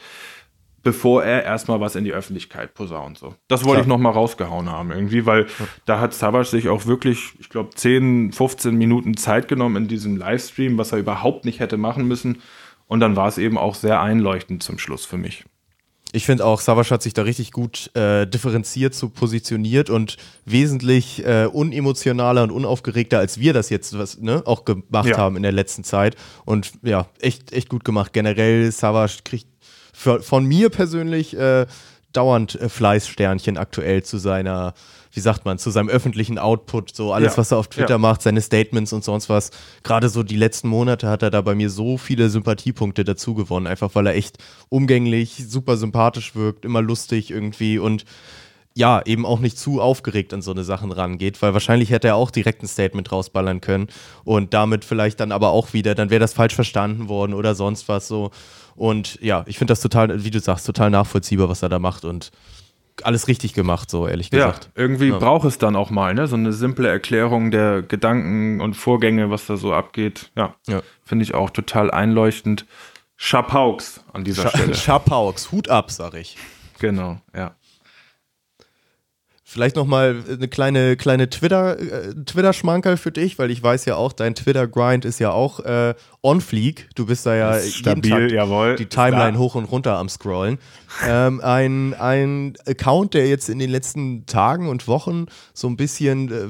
[0.84, 3.18] bevor er erstmal was in die Öffentlichkeit posaunt.
[3.18, 3.34] So.
[3.48, 3.82] Das wollte Klar.
[3.84, 5.48] ich nochmal rausgehauen haben irgendwie, weil
[5.86, 10.18] da hat Savage sich auch wirklich, ich glaube, 10, 15 Minuten Zeit genommen in diesem
[10.18, 12.42] Livestream, was er überhaupt nicht hätte machen müssen.
[12.88, 15.46] Und dann war es eben auch sehr einleuchtend zum Schluss für mich.
[16.16, 21.26] Ich finde auch, Savage hat sich da richtig gut äh, differenziert so positioniert und wesentlich
[21.26, 25.18] äh, unemotionaler und unaufgeregter, als wir das jetzt was, ne, auch gemacht Ja.
[25.18, 26.16] haben in der letzten Zeit.
[26.46, 28.14] Und ja, echt, echt gut gemacht.
[28.14, 29.48] Generell, Savage kriegt
[29.94, 31.66] für, von mir persönlich äh,
[32.12, 34.74] dauernd äh, Fleißsternchen aktuell zu seiner,
[35.12, 37.38] wie sagt man, zu seinem öffentlichen Output, so alles, Ja.
[37.38, 37.98] was er auf Twitter Ja.
[37.98, 39.52] macht, seine Statements und sonst was.
[39.84, 43.68] Gerade so die letzten Monate hat er da bei mir so viele Sympathiepunkte dazu gewonnen,
[43.68, 44.38] einfach weil er echt
[44.70, 48.06] umgänglich, super sympathisch wirkt, immer lustig irgendwie und
[48.76, 52.16] ja, eben auch nicht zu aufgeregt an so eine Sachen rangeht, weil wahrscheinlich hätte er
[52.16, 53.86] auch direkt ein Statement rausballern können
[54.24, 57.88] und damit vielleicht dann aber auch wieder, dann wäre das falsch verstanden worden oder sonst
[57.88, 58.32] was so.
[58.76, 62.06] Und ja, ich finde das total, wie du sagst, total nachvollziehbar, was er da macht
[62.06, 62.32] und
[63.04, 64.70] alles richtig gemacht, so ehrlich Ja, gesagt.
[64.76, 65.18] irgendwie Ja.
[65.18, 66.28] braucht es dann auch mal, ne?
[66.28, 70.32] So eine simple Erklärung der Gedanken und Vorgänge, was da so abgeht.
[70.36, 70.82] Ja, Ja.
[71.04, 72.66] finde ich auch total einleuchtend.
[73.16, 74.76] Schapauks an dieser Stelle.
[74.76, 76.38] Schapauks, Hut ab, sag ich.
[76.80, 77.56] genau, ja.
[79.54, 84.12] Vielleicht nochmal eine kleine, kleine Twitter, äh, Twitter-Schmankerl für dich, weil ich weiß ja auch,
[84.12, 86.90] dein Twitter-Grind ist ja auch äh, on fleek.
[86.96, 88.76] Du bist da ja stabil, Tag jawohl.
[88.78, 88.88] die.
[88.88, 90.58] Timeline hoch und runter am Scrollen.
[91.08, 96.32] ähm, ein, ein Account, der jetzt in den letzten Tagen und Wochen so ein bisschen
[96.32, 96.48] äh,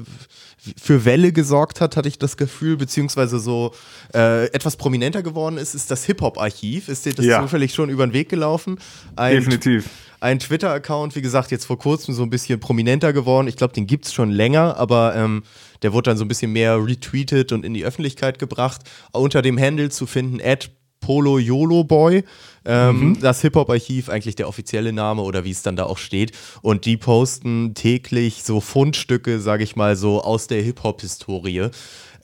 [0.80, 3.74] für Welle gesorgt hat, hatte ich das Gefühl, beziehungsweise so
[4.14, 6.88] äh, etwas prominenter geworden ist, ist das Hip-Hop-Archiv.
[6.88, 7.42] Ist dir das Ja.
[7.42, 8.78] zufällig schon über den Weg gelaufen?
[9.14, 9.90] Ein Definitiv.
[10.24, 13.46] Ein Twitter-Account, wie gesagt, jetzt vor kurzem so ein bisschen prominenter geworden.
[13.46, 15.42] Ich glaube, den gibt es schon länger, aber ähm,
[15.82, 18.80] der wurde dann so ein bisschen mehr retweetet und in die Öffentlichkeit gebracht.
[19.12, 22.24] Unter dem Handle zu finden, at Polo YOLO Boy.
[22.64, 26.32] Ähm, Das Hip-Hop-Archiv, eigentlich der offizielle Name oder wie es dann da auch steht.
[26.62, 31.68] Und die posten täglich so Fundstücke, sage ich mal, so aus der Hip-Hop-Historie.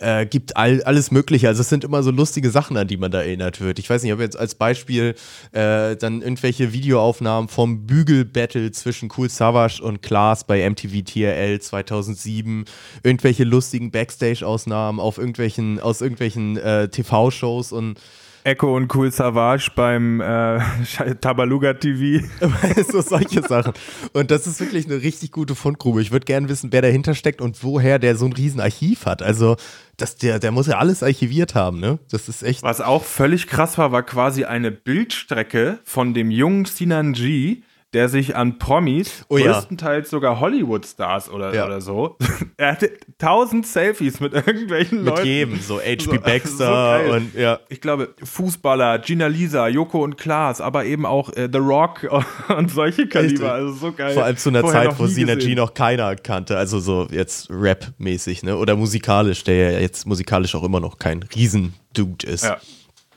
[0.00, 1.46] Äh, gibt all, alles Mögliche.
[1.46, 3.78] Also es sind immer so lustige Sachen, an die man da erinnert wird.
[3.78, 5.14] Ich weiß nicht, ob jetzt als Beispiel
[5.52, 12.64] äh, dann irgendwelche Videoaufnahmen vom Bügel-Battle zwischen Cool Savage und Klaas bei MTV TRL 2007,
[13.02, 18.00] irgendwelche lustigen Backstage-Ausnahmen auf irgendwelchen, aus irgendwelchen äh, TV-Shows und
[18.44, 20.60] Echo und Cool Savage beim äh,
[21.20, 22.26] Tabaluga TV.
[22.90, 23.72] so solche Sachen.
[24.12, 26.00] Und das ist wirklich eine richtig gute Fundgrube.
[26.00, 29.22] Ich würde gerne wissen, wer dahinter steckt und woher der so ein riesen Archiv hat.
[29.22, 29.56] Also,
[29.96, 31.98] das, der, der muss ja alles archiviert haben, ne?
[32.10, 32.62] Das ist echt.
[32.62, 38.08] Was auch völlig krass war, war quasi eine Bildstrecke von dem jungen Sinan G, der
[38.08, 39.50] sich an Promis, Oh ja.
[39.52, 41.66] größtenteils sogar Hollywood-Stars oder, Ja.
[41.66, 42.16] oder so,
[42.56, 45.26] er hatte tausend Selfies mit irgendwelchen Mit Leuten.
[45.26, 47.10] jedem, so HP So- so Baxter geil.
[47.10, 47.58] und ja.
[47.68, 52.06] Ich glaube, Fußballer, Gina Lisa, Joko und Klaas, aber eben auch äh, The Rock
[52.56, 53.08] und solche.
[53.08, 53.52] Kaliber.
[53.54, 54.14] Also so geil.
[54.14, 56.56] Vor allem zu einer Vorher Zeit, wo Sina G noch keiner kannte.
[56.56, 58.56] Also so jetzt Rap-mäßig, ne?
[58.56, 62.44] Oder musikalisch, der ja jetzt musikalisch auch immer noch kein Riesendude ist.
[62.44, 62.58] Ja.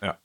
[0.02, 0.18] Ja.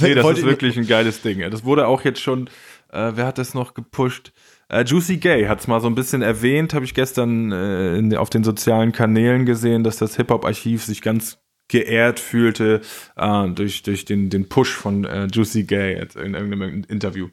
[0.00, 1.40] Nee, das ist wirklich ein geiles Ding.
[1.50, 2.48] Das wurde auch jetzt schon,
[2.92, 4.32] äh, wer hat das noch gepusht?
[4.68, 8.16] Äh, Juicy Gay hat es mal so ein bisschen erwähnt, habe ich gestern äh, in,
[8.16, 12.82] auf den sozialen Kanälen gesehen, dass das Hip-Hop-Archiv sich ganz geehrt fühlte
[13.16, 17.28] äh, durch, durch den, den Push von äh, Juicy Gay in irgendeinem Interview.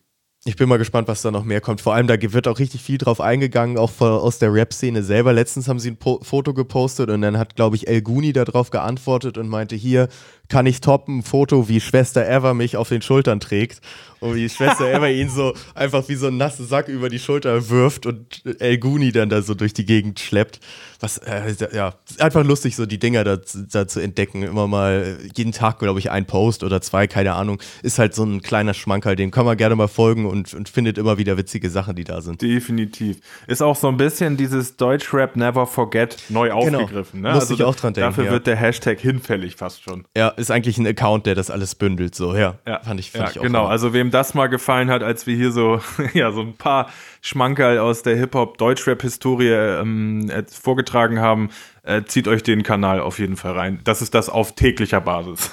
[0.45, 1.81] Ich bin mal gespannt, was da noch mehr kommt.
[1.81, 5.33] Vor allem, da wird auch richtig viel drauf eingegangen, auch aus der Rap-Szene selber.
[5.33, 8.69] Letztens haben sie ein po Foto gepostet und dann hat, glaube ich, El Guni darauf
[8.69, 10.07] geantwortet und meinte, hier
[10.47, 13.81] kann ich toppen, Foto, wie Schwester Eva mich auf den Schultern trägt
[14.19, 17.69] und wie Schwester Eva ihn so einfach wie so einen nassen Sack über die Schulter
[17.69, 20.59] wirft und El Guni dann da so durch die Gegend schleppt.
[21.01, 23.37] Was, äh, ja, einfach lustig, so die Dinger da,
[23.71, 24.43] da zu entdecken.
[24.43, 27.61] Immer mal, äh, jeden Tag, glaube ich, ein Post oder zwei, keine Ahnung.
[27.83, 30.97] Ist halt so ein kleiner Schmankerl, dem kann man gerne mal folgen und, und findet
[30.97, 32.41] immer wieder witzige Sachen, die da sind.
[32.41, 33.19] Definitiv.
[33.47, 36.81] Ist auch so ein bisschen dieses Deutschrap Never Forget neu Genau.
[36.81, 37.21] aufgegriffen.
[37.21, 37.33] Ne?
[37.33, 38.31] Musste ich auch dran denken, Dafür ja.
[38.31, 40.03] wird der Hashtag hinfällig fast schon.
[40.17, 42.55] Ja, ist eigentlich ein Account, der das alles bündelt, so, ja.
[42.67, 43.43] Ja, fand ich, fand ja, ich auch.
[43.43, 43.61] genau.
[43.61, 43.69] immer.
[43.69, 45.81] Also wem das mal gefallen hat, als wir hier so,
[46.13, 46.89] ja, so ein paar
[47.21, 51.49] Schmankerl aus der Hip-Hop-Deutschrap-Historie ähm, äh, vorgetragen haben,
[51.83, 53.79] äh, zieht euch den Kanal auf jeden Fall rein.
[53.83, 55.49] Das ist das auf täglicher Basis.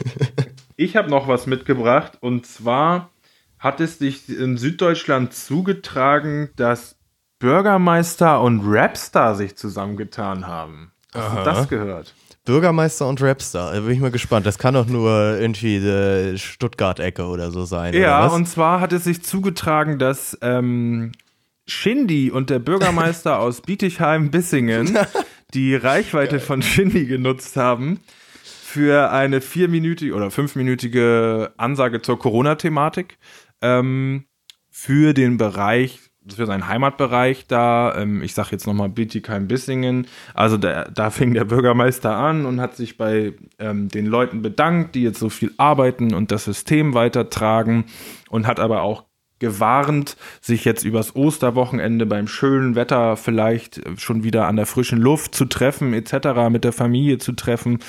[0.76, 3.10] ich habe noch was mitgebracht und zwar
[3.58, 6.96] hat es sich in Süddeutschland zugetragen, dass
[7.38, 10.92] Bürgermeister und Rapstar sich zusammengetan haben.
[11.14, 12.14] Hast du das gehört?
[12.46, 14.46] Bürgermeister und Rapstar, da bin ich mal gespannt.
[14.46, 17.92] Das kann doch nur irgendwie die Stuttgart-Ecke oder so sein.
[17.92, 21.12] Ja, und zwar hat es sich zugetragen, dass ähm,
[21.66, 24.96] Shindy und der Bürgermeister aus Bietigheim-Bissingen
[25.54, 28.00] die Reichweite von Shindy genutzt haben
[28.42, 33.18] für eine vierminütige oder fünfminütige Ansage zur Corona-Thematik
[33.60, 34.24] ähm,
[34.70, 37.94] für den Bereich für seinen Heimatbereich da.
[37.96, 40.06] Ähm, ich sage jetzt nochmal Bietigheim-Bissingen.
[40.34, 44.94] Also da, da fing der Bürgermeister an und hat sich bei ähm, den Leuten bedankt,
[44.94, 47.84] die jetzt so viel arbeiten und das System weitertragen
[48.28, 49.04] und hat aber auch
[49.38, 55.34] gewarnt, sich jetzt übers Osterwochenende beim schönen Wetter vielleicht schon wieder an der frischen Luft
[55.34, 57.80] zu treffen, etc., mit der Familie zu treffen.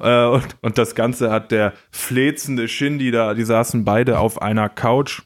[0.00, 4.68] Äh, und, und das Ganze hat der flezende Shindy da, die saßen beide auf einer
[4.68, 5.22] Couch.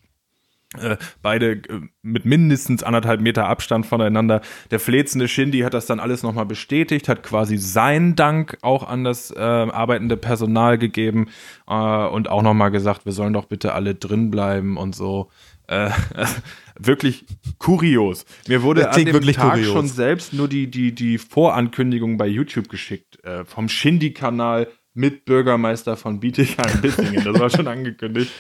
[0.79, 4.41] Äh, beide äh, mit mindestens anderthalb Meter Abstand voneinander.
[4.71, 9.03] Der flezende Shindy hat das dann alles nochmal bestätigt, hat quasi seinen Dank auch an
[9.03, 11.27] das äh, arbeitende Personal gegeben
[11.67, 15.31] äh, und auch nochmal gesagt, wir sollen doch bitte alle drin bleiben und so.
[16.81, 17.27] Wirklich
[17.59, 18.25] kurios.
[18.49, 19.73] Mir wurde an dem Tag kurios.
[19.73, 23.21] schon selbst nur die, die, die Vorankündigung bei YouTube geschickt.
[23.45, 27.23] Vom Shindy-Kanal mit Bürgermeister von Bietigheim-Bissingen.
[27.23, 28.33] Das war schon angekündigt.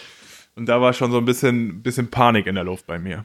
[0.60, 3.24] Und da war schon so ein bisschen, bisschen Panik in der Luft bei mir.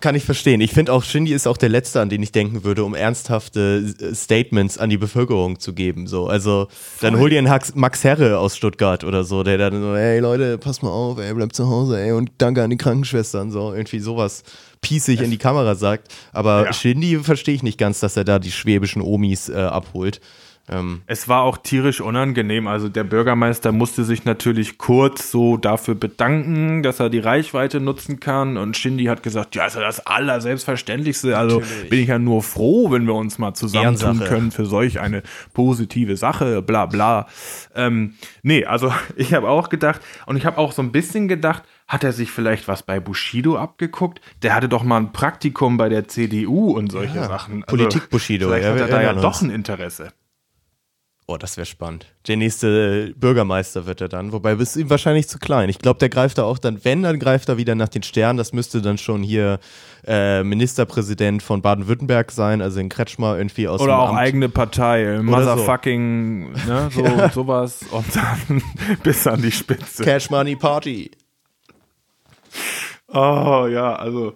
[0.00, 0.62] Kann ich verstehen.
[0.62, 3.94] Ich finde auch, Shindy ist auch der Letzte, an den ich denken würde, um ernsthafte
[4.00, 6.06] äh, Statements an die Bevölkerung zu geben.
[6.06, 6.68] So, also,
[7.02, 10.18] dann hol dir einen Hax Max Herre aus Stuttgart oder so, der dann so, ey
[10.20, 13.74] Leute, passt mal auf, ey, bleibt zu Hause, ey, und danke an die Krankenschwestern, so,
[13.74, 14.44] irgendwie sowas
[14.80, 16.10] piesig in die Kamera sagt.
[16.32, 16.72] Aber Ja.
[16.72, 20.22] Shindy verstehe ich nicht ganz, dass er da die schwäbischen Omis äh, abholt.
[20.68, 22.66] Ähm, Es war auch tierisch unangenehm.
[22.68, 28.20] Also der Bürgermeister musste sich natürlich kurz so dafür bedanken, dass er die Reichweite nutzen
[28.20, 28.56] kann.
[28.56, 31.36] Und Shindy hat gesagt, ja, ist ja das Allerselbstverständlichste.
[31.36, 31.90] Also Natürlich.
[31.90, 35.22] bin ich ja nur froh, wenn wir uns mal zusammentun können für solch eine
[35.52, 37.26] positive Sache, bla bla.
[37.74, 41.64] Ähm, nee, also ich habe auch gedacht, und ich habe auch so ein bisschen gedacht,
[41.88, 44.20] hat er sich vielleicht was bei Bushido abgeguckt?
[44.42, 47.62] Der hatte doch mal ein Praktikum bei der CDU und solche Ja, Sachen.
[47.64, 50.08] Politik Bushido, Vielleicht ja, hat er da ja doch ein Interesse.
[51.28, 52.06] Oh, das wäre spannend.
[52.26, 54.32] Der nächste Bürgermeister wird er dann.
[54.32, 55.68] Wobei, ist ihm wahrscheinlich zu klein.
[55.68, 58.36] Ich glaube, der greift da auch dann, wenn, dann greift er wieder nach den Sternen.
[58.36, 59.60] Das müsste dann schon hier
[60.04, 64.18] äh, Ministerpräsident von Baden-Württemberg sein, also in Kretschmer irgendwie aus Oder auch Amt.
[64.18, 65.22] eigene Partei, so.
[65.22, 68.62] Motherfucking, ne, so, sowas und dann
[69.04, 70.02] bis an die Spitze.
[70.02, 71.12] Cash Money Party.
[73.08, 74.34] Oh ja, also,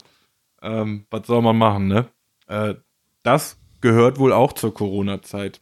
[0.63, 2.07] ähm, was soll man machen, ne?
[2.47, 2.75] Äh,
[3.25, 5.61] das gehört wohl auch zur Corona-Zeit.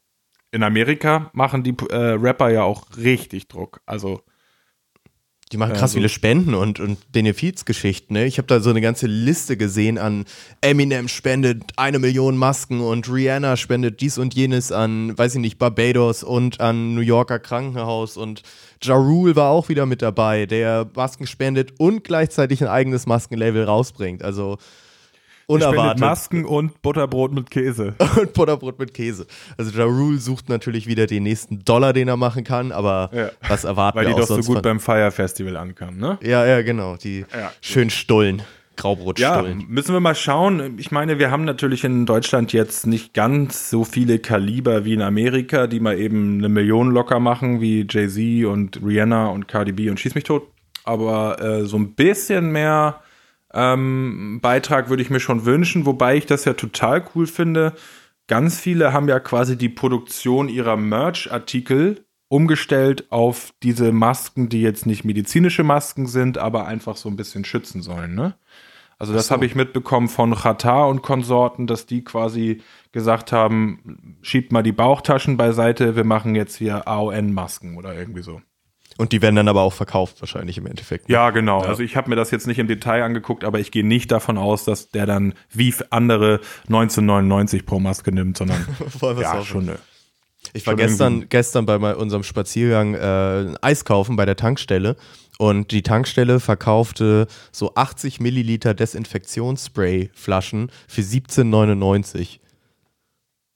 [0.54, 3.80] In Amerika machen die äh, Rapper ja auch richtig Druck.
[3.86, 4.20] Also,
[5.50, 5.96] Die machen krass so.
[5.96, 8.14] viele Spenden und, und Benefizgeschichten.
[8.14, 8.26] Ne?
[8.26, 10.26] Ich habe da so eine ganze Liste gesehen an
[10.60, 15.58] Eminem spendet eine Million Masken und Rihanna spendet dies und jenes an, weiß ich nicht,
[15.58, 18.42] Barbados und an New Yorker Krankenhaus und
[18.80, 23.64] Ja Rule war auch wieder mit dabei, der Masken spendet und gleichzeitig ein eigenes Maskenlabel
[23.64, 24.22] rausbringt.
[24.22, 24.58] Also
[25.46, 26.00] unerwartet.
[26.00, 27.94] Masken und Butterbrot mit Käse.
[28.20, 29.26] und Butterbrot mit Käse.
[29.58, 33.30] Also Ja Rule sucht natürlich wieder den nächsten Dollar, den er machen kann, aber Ja.
[33.48, 36.18] was erwarten Weil wir die auch doch so gut von- beim Fire Festival ankamen, ne?
[36.22, 36.96] Ja, ja, genau.
[36.96, 37.52] Die Ja.
[37.60, 38.38] schön Stullen.
[38.38, 38.44] Ja,
[38.82, 39.66] Graubrotstullen.
[39.68, 40.74] müssen wir mal schauen.
[40.78, 45.02] Ich meine, wir haben natürlich in Deutschland jetzt nicht ganz so viele Kaliber wie in
[45.02, 49.88] Amerika, die mal eben eine Million locker machen, wie Jay-Z und Rihanna und Cardi B
[49.90, 50.48] und Schieß mich tot.
[50.82, 53.00] Aber äh, so ein bisschen mehr
[53.54, 57.74] ähm, Beitrag würde ich mir schon wünschen, wobei ich das ja total cool finde.
[58.26, 64.86] Ganz viele haben ja quasi die Produktion ihrer Merch-Artikel umgestellt auf diese Masken, die jetzt
[64.86, 68.34] nicht medizinische Masken sind, aber einfach so ein bisschen schützen sollen, ne?
[68.98, 72.62] Also das habe ich mitbekommen von Qatar und Konsorten, dass die quasi
[72.92, 78.40] gesagt haben, schiebt mal die Bauchtaschen beiseite, wir machen jetzt hier AON-Masken oder irgendwie so.
[78.96, 81.08] Und die werden dann aber auch verkauft, wahrscheinlich im Endeffekt.
[81.08, 81.60] Ja, genau.
[81.60, 84.38] Also ich habe mir das jetzt nicht im Detail angeguckt, aber ich gehe nicht davon
[84.38, 88.64] aus, dass der dann wie andere 1999 pro Maske nimmt, sondern
[89.00, 89.78] Wollen wir's ja, schon ne.
[90.52, 92.98] Ich war schon gestern, irgendwie- gestern bei mal unserem Spaziergang äh,
[93.48, 94.96] ein Eis kaufen bei der Tankstelle
[95.38, 102.38] und die Tankstelle verkaufte so 80 Milliliter Desinfektionsspray-Flaschen für 17,99.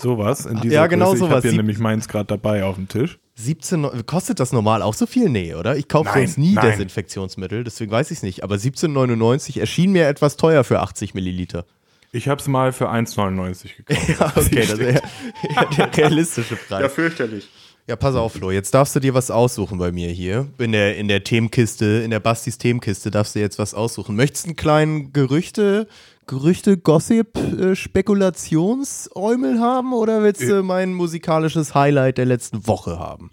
[0.00, 1.14] sowas in dieser ja, genau Größe.
[1.16, 1.36] Ich sowas.
[1.36, 3.18] habe hier nämlich meins gerade dabei auf dem Tisch.
[3.38, 5.28] 17, Neu- kostet das normal auch so viel?
[5.28, 5.76] Nee, oder?
[5.76, 6.70] Ich kaufe Nein, sonst nie nein.
[6.70, 8.42] Desinfektionsmittel, deswegen weiß ich es nicht.
[8.42, 11.64] Aber 17,99 erschien mir etwas teuer für 80 Milliliter.
[12.10, 14.08] Ich habe es mal für 1,99 gekauft.
[14.18, 15.02] Ja, okay, das wäre
[15.54, 16.82] ja, der realistische Preis.
[16.82, 17.48] ja, fürchterlich.
[17.86, 18.50] Ja, pass auf, Flo.
[18.50, 20.46] Jetzt darfst du dir was aussuchen bei mir hier.
[20.58, 24.14] In der, in der Themenkiste, in der Bastis Themenkiste darfst du jetzt was aussuchen.
[24.16, 25.86] Möchtest du einen kleinen Gerüchte,
[26.28, 33.30] Gerüchte, Gossip, äh, Spekulationsäumel haben oder willst du mein musikalisches Highlight der letzten Woche haben?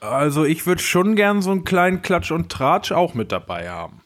[0.00, 4.02] Also ich würde schon gern so einen kleinen Klatsch und Tratsch auch mit dabei haben.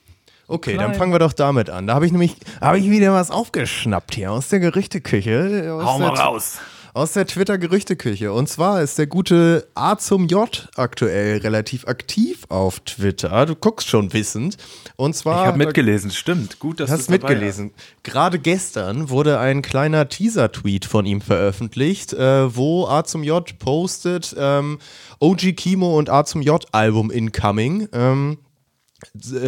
[0.47, 1.89] Okay, dann fangen wir doch damit an.
[1.89, 5.73] Da habe ich nämlich, habe ich wieder was aufgeschnappt hier aus der Gerüchteküche.
[5.75, 6.59] Aus Hau mal raus.
[6.95, 8.33] Aus der Twitter-Gerüchteküche.
[8.33, 13.47] Und zwar ist der gute A zum J aktuell relativ aktiv auf Twitter.
[13.47, 14.59] Du guckst schon wissend.
[14.95, 15.41] Und zwar.
[15.41, 16.61] Ich habe mitgelesen, stimmt.
[16.61, 17.73] Gut, dass Du hast mitgelesen.
[18.05, 24.33] Gerade gestern wurde ein kleiner Teaser-Tweet von ihm veröffentlicht, äh, wo A zum J postet
[24.39, 24.79] ähm,
[25.19, 27.89] OG Kimo und A zum J Album incoming.
[27.93, 28.54] Ähm, äh,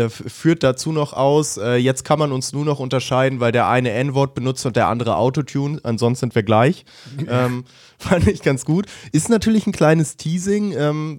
[0.08, 3.90] führt dazu noch aus, äh, jetzt kann man uns nur noch unterscheiden, weil der eine
[3.90, 6.84] N-Wort benutzt und der andere Autotune, ansonsten sind wir gleich.
[7.28, 7.64] ähm,
[7.98, 8.86] fand ich ganz gut.
[9.12, 11.18] Ist natürlich ein kleines Teasing, ähm,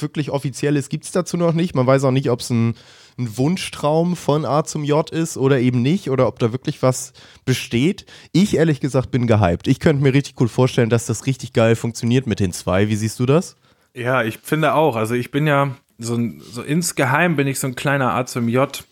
[0.00, 1.74] wirklich offizielles gibt es dazu noch nicht.
[1.74, 2.74] Man weiß auch nicht, ob es ein,
[3.18, 7.12] ein Wunschtraum von A zum J ist oder eben nicht oder ob da wirklich was
[7.44, 8.06] besteht.
[8.32, 9.68] Ich ehrlich gesagt bin gehypt.
[9.68, 12.88] Ich könnte mir richtig cool vorstellen, dass das richtig geil funktioniert mit den zwei.
[12.88, 13.56] Wie siehst du das?
[13.94, 14.96] Ja, ich finde auch.
[14.96, 18.48] Also ich bin ja so, ein, so insgeheim bin ich so ein kleiner A zum
[18.48, 18.84] J.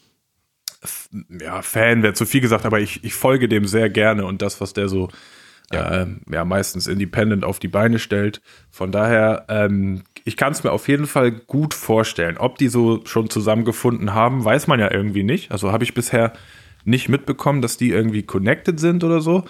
[1.40, 4.60] Ja, Fan wäre zu viel gesagt, aber ich, ich folge dem sehr gerne und das,
[4.60, 5.08] was der so
[5.72, 8.42] ja, ja meistens independent auf die Beine stellt.
[8.70, 12.36] Von daher, ähm, ich kann es mir auf jeden Fall gut vorstellen.
[12.36, 15.50] Ob die so schon zusammengefunden haben, weiß man ja irgendwie nicht.
[15.50, 16.32] Also habe ich bisher
[16.84, 19.44] nicht mitbekommen, dass die irgendwie connected sind oder so.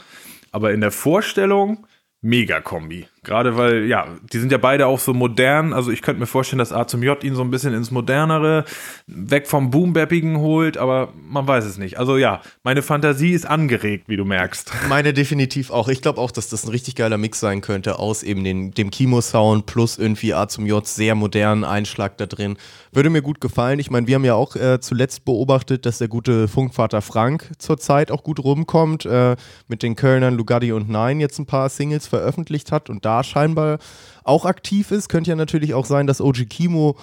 [0.51, 1.87] Aber in der Vorstellung
[2.21, 3.07] mega Kombi.
[3.25, 5.73] Gerade weil, ja, die sind ja beide auch so modern.
[5.73, 8.65] Also ich könnte mir vorstellen, dass A zum J ihn so ein bisschen ins Modernere,
[9.07, 12.01] weg vom Boom-Bappigen holt, aber man weiß es nicht.
[12.01, 14.73] Also ja, meine Fantasie ist angeregt, wie du merkst.
[14.89, 15.87] Meine definitiv auch.
[15.87, 18.91] Ich glaube auch, dass das ein richtig geiler Mix sein könnte aus eben den, dem
[18.91, 22.57] Kimo-Sound plus irgendwie A zum J, sehr modernen Einschlag da drin.
[22.91, 23.79] Würde mir gut gefallen.
[23.79, 28.11] Ich meine, wir haben ja auch äh, zuletzt beobachtet, dass der gute Funkvater Frank zurzeit
[28.11, 29.37] auch gut rumkommt, äh,
[29.69, 33.79] mit den Kölnern Lugatti und Nein jetzt ein paar Singles veröffentlicht hat und da scheinbar
[34.25, 35.09] auch aktiv ist.
[35.09, 36.97] Könnte ja natürlich auch sein, dass OG Kimo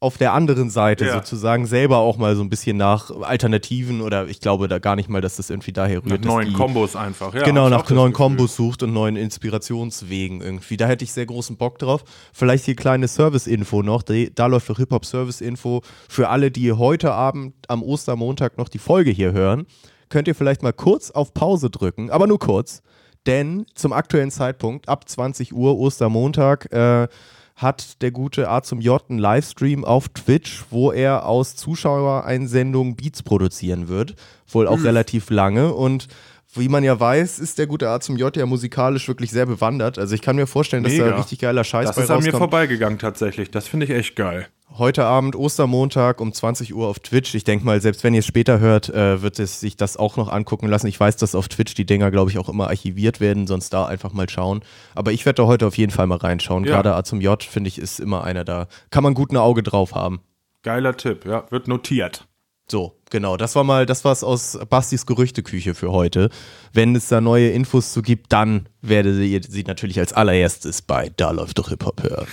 [0.00, 1.14] auf der anderen Seite Ja.
[1.14, 5.08] sozusagen selber auch mal so ein bisschen nach Alternativen oder ich glaube da gar nicht
[5.08, 6.20] mal, dass das irgendwie daher rührt.
[6.24, 7.32] Nach neuen Kombos einfach.
[7.32, 8.12] Ja, genau, nach neuen.
[8.12, 10.76] Kombos sucht und neuen Inspirationswegen irgendwie.
[10.76, 12.04] Da hätte ich sehr großen Bock drauf.
[12.34, 14.02] Vielleicht hier kleine Service-Info noch.
[14.02, 19.32] Da läuft doch Hip-Hop-Service-Info für alle, die heute Abend am Ostermontag noch die Folge hier
[19.32, 19.64] hören.
[20.10, 22.82] Könnt ihr vielleicht mal kurz auf Pause drücken, aber nur kurz.
[23.26, 27.08] Denn zum aktuellen Zeitpunkt, ab 20 Uhr Ostermontag, äh,
[27.56, 33.22] hat der gute A zum J einen Livestream auf Twitch, wo er aus Zuschauereinsendungen Beats
[33.22, 34.16] produzieren wird.
[34.48, 35.72] Wohl auch relativ lange.
[35.72, 36.08] Und
[36.56, 39.98] wie man ja weiß, ist der gute A zum J ja musikalisch wirklich sehr bewandert.
[39.98, 41.16] Also ich kann mir vorstellen, dass da Mega.
[41.16, 43.50] richtig geiler Scheiß Das bei ist an mir vorbeigegangen tatsächlich.
[43.50, 44.48] Das finde ich echt geil.
[44.76, 47.34] Heute Abend, Ostermontag um 20 Uhr auf Twitch.
[47.36, 50.16] Ich denke mal, selbst wenn ihr es später hört, äh, wird es sich das auch
[50.16, 50.88] noch angucken lassen.
[50.88, 53.86] Ich weiß, dass auf Twitch die Dinger, glaube ich, auch immer archiviert werden, sonst da
[53.86, 54.64] einfach mal schauen.
[54.96, 56.64] Aber ich werde da heute auf jeden Fall mal reinschauen.
[56.64, 56.72] Ja.
[56.72, 58.66] Gerade A zum J, finde ich, ist immer einer da.
[58.90, 60.22] Kann man gut ein Auge drauf haben.
[60.64, 62.26] Geiler Tipp, ja, wird notiert.
[62.66, 63.36] So, genau.
[63.36, 66.30] Das war mal, das war's aus Bastis Gerüchteküche für heute.
[66.72, 71.12] Wenn es da neue Infos zu gibt, dann werdet ihr sie natürlich als allererstes bei
[71.16, 72.26] Da läuft doch Hip-Hop hören.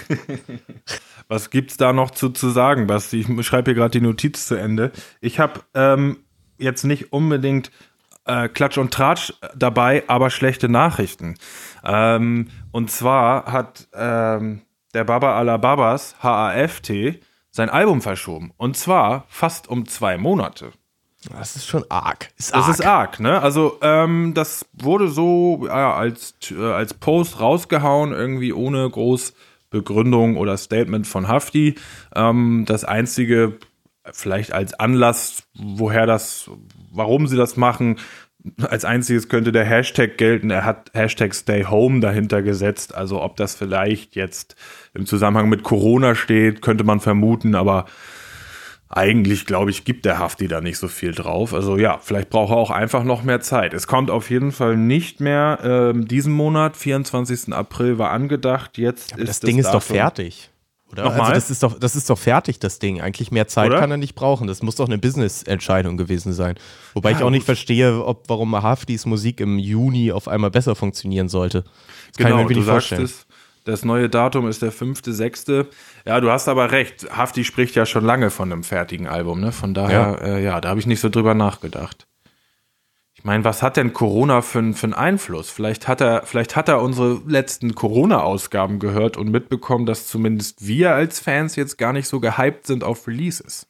[1.27, 3.19] Was gibt's da noch zu, zu sagen, Basti?
[3.19, 4.91] Ich schreibe hier gerade die Notiz zu Ende.
[5.21, 6.17] Ich habe ähm,
[6.57, 7.69] jetzt nicht unbedingt
[8.25, 11.35] äh, Klatsch und Tratsch dabei, aber schlechte Nachrichten.
[11.85, 14.63] Ähm, und zwar hat ähm,
[14.95, 18.51] der Baba aller Babas, HAFT, sein Album verschoben.
[18.57, 20.71] Und zwar fast um zwei Monate.
[21.29, 22.31] Das ist schon arg.
[22.37, 23.41] Ist Das ist arg, ne?
[23.41, 29.33] Also, ähm, das wurde so ja, als, äh, als Post rausgehauen, irgendwie ohne groß
[29.69, 31.75] Begründung oder Statement von Hafti.
[32.15, 33.59] Ähm, das einzige,
[34.11, 36.49] vielleicht als Anlass, woher das,
[36.91, 37.97] warum sie das machen,
[38.61, 40.49] als einziges könnte der Hashtag gelten.
[40.49, 42.95] Er hat Hashtag Stay Home dahinter gesetzt.
[42.95, 44.55] Also, ob das vielleicht jetzt
[44.93, 47.85] im Zusammenhang mit Corona steht, könnte man vermuten, aber
[48.93, 51.53] eigentlich, glaube ich, gibt der Hafti da nicht so viel drauf.
[51.53, 53.73] Also ja, vielleicht braucht er auch einfach noch mehr Zeit.
[53.73, 57.53] Es kommt auf jeden Fall nicht mehr ähm, diesen Monat, 24.
[57.53, 58.77] April war angedacht.
[58.77, 60.50] Jetzt ist das Ding ist doch fertig.
[60.91, 61.03] Oder?
[61.05, 61.21] Nochmal?
[61.21, 63.01] Also das ist doch, das ist doch fertig, das Ding.
[63.01, 63.79] Eigentlich mehr Zeit Oder?
[63.79, 64.47] kann er nicht brauchen.
[64.47, 66.55] Das muss doch eine Business-Entscheidung gewesen sein.
[66.93, 70.75] Wobei Ja, ich auch nicht verstehe, ob, warum Haftis Musik im Juni auf einmal besser
[70.75, 71.63] funktionieren sollte.
[72.09, 73.03] Das kann Genau, ich mir du nicht sagst vorstellen.
[73.05, 73.25] es.
[73.63, 75.67] Das neue Datum ist der 5.6.
[76.05, 77.05] Ja, du hast aber recht.
[77.15, 79.51] Hafti spricht ja schon lange von einem fertigen Album, ne?
[79.51, 82.07] Von daher, ja, äh, ja da habe ich nicht so drüber nachgedacht.
[83.21, 85.51] Ich meine, was hat denn Corona für, für einen Einfluss?
[85.51, 90.95] Vielleicht hat er, vielleicht hat er unsere letzten Corona-Ausgaben gehört und mitbekommen, dass zumindest wir
[90.95, 93.67] als Fans jetzt gar nicht so gehypt sind auf Releases.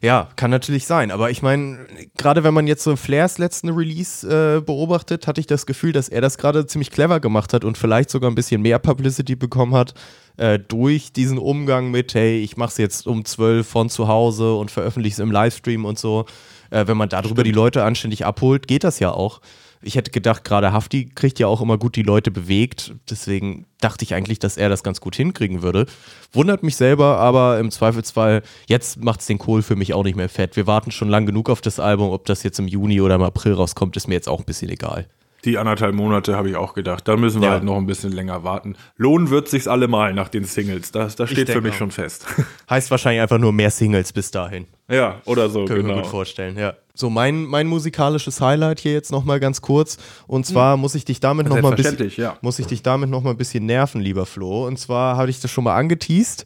[0.00, 1.12] Ja, kann natürlich sein.
[1.12, 5.46] Aber ich meine, gerade wenn man jetzt so Flairs letzten Release äh, beobachtet, hatte ich
[5.46, 8.62] das Gefühl, dass er das gerade ziemlich clever gemacht hat und vielleicht sogar ein bisschen
[8.62, 9.94] mehr Publicity bekommen hat
[10.38, 14.72] äh, durch diesen Umgang mit, hey, ich mach's jetzt um 12 von zu Hause und
[14.72, 16.26] veröffentliche es im Livestream und so.
[16.72, 19.40] Äh, wenn man darüber die Leute anständig abholt, geht das ja auch.
[19.84, 22.94] Ich hätte gedacht, gerade Hafti kriegt ja auch immer gut die Leute bewegt.
[23.10, 25.86] Deswegen dachte ich eigentlich, dass er das ganz gut hinkriegen würde.
[26.32, 30.16] Wundert mich selber, aber im Zweifelsfall, jetzt macht es den Kohl für mich auch nicht
[30.16, 30.54] mehr fett.
[30.54, 32.10] Wir warten schon lang genug auf das Album.
[32.10, 34.70] Ob das jetzt im Juni oder im April rauskommt, ist mir jetzt auch ein bisschen
[34.70, 35.08] egal.
[35.44, 37.08] Die anderthalb Monate habe ich auch gedacht.
[37.08, 37.54] Da müssen wir Ja.
[37.54, 38.76] halt noch ein bisschen länger warten.
[38.96, 40.92] Lohnen wird sich's allemal nach den Singles.
[40.92, 41.78] Das, das steht für mich auch.
[41.78, 42.26] schon fest.
[42.70, 44.66] Heißt wahrscheinlich einfach nur mehr Singles bis dahin.
[44.88, 45.94] ja, oder so, Können wir genau.
[45.96, 46.74] mir gut vorstellen, ja.
[46.94, 49.96] So, mein, mein musikalisches Highlight hier jetzt nochmal ganz kurz.
[50.26, 52.36] Und zwar muss ich dich damit nochmal ein bisschen, ja.
[52.42, 54.66] muss ich dich damit noch mal ein bisschen nerven, lieber Flo.
[54.66, 56.44] Und zwar habe ich das schon mal angeteased.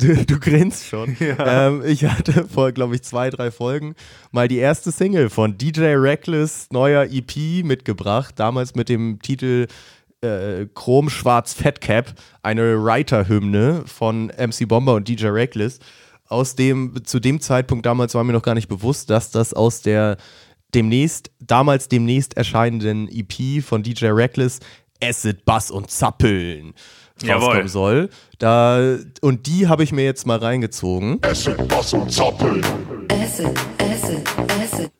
[0.00, 1.16] Du, du grinst schon.
[1.38, 3.94] Ähm, ich hatte vor, glaube ich, zwei, drei Folgen
[4.30, 8.34] mal die erste Single von DJ Reckless neuer EP mitgebracht.
[8.38, 9.66] Damals mit dem Titel
[10.22, 15.78] äh, Chrom Schwarz Fat Cap, eine Writer-Hymne von MC Bomber und DJ Reckless.
[16.26, 19.82] Aus dem, zu dem Zeitpunkt damals war mir noch gar nicht bewusst, dass das aus
[19.82, 20.16] der
[20.74, 24.60] demnächst, damals demnächst erscheinenden EP von DJ Reckless
[25.02, 26.74] Acid, Bass und Zappeln
[27.22, 27.44] Jawohl.
[27.44, 28.10] rauskommen soll.
[28.38, 31.18] Da, und die habe ich mir jetzt mal reingezogen.
[31.22, 32.64] Acid, Bass und Zappeln.
[33.10, 33.48] Acid,
[33.78, 34.28] acid,
[34.62, 34.90] acid.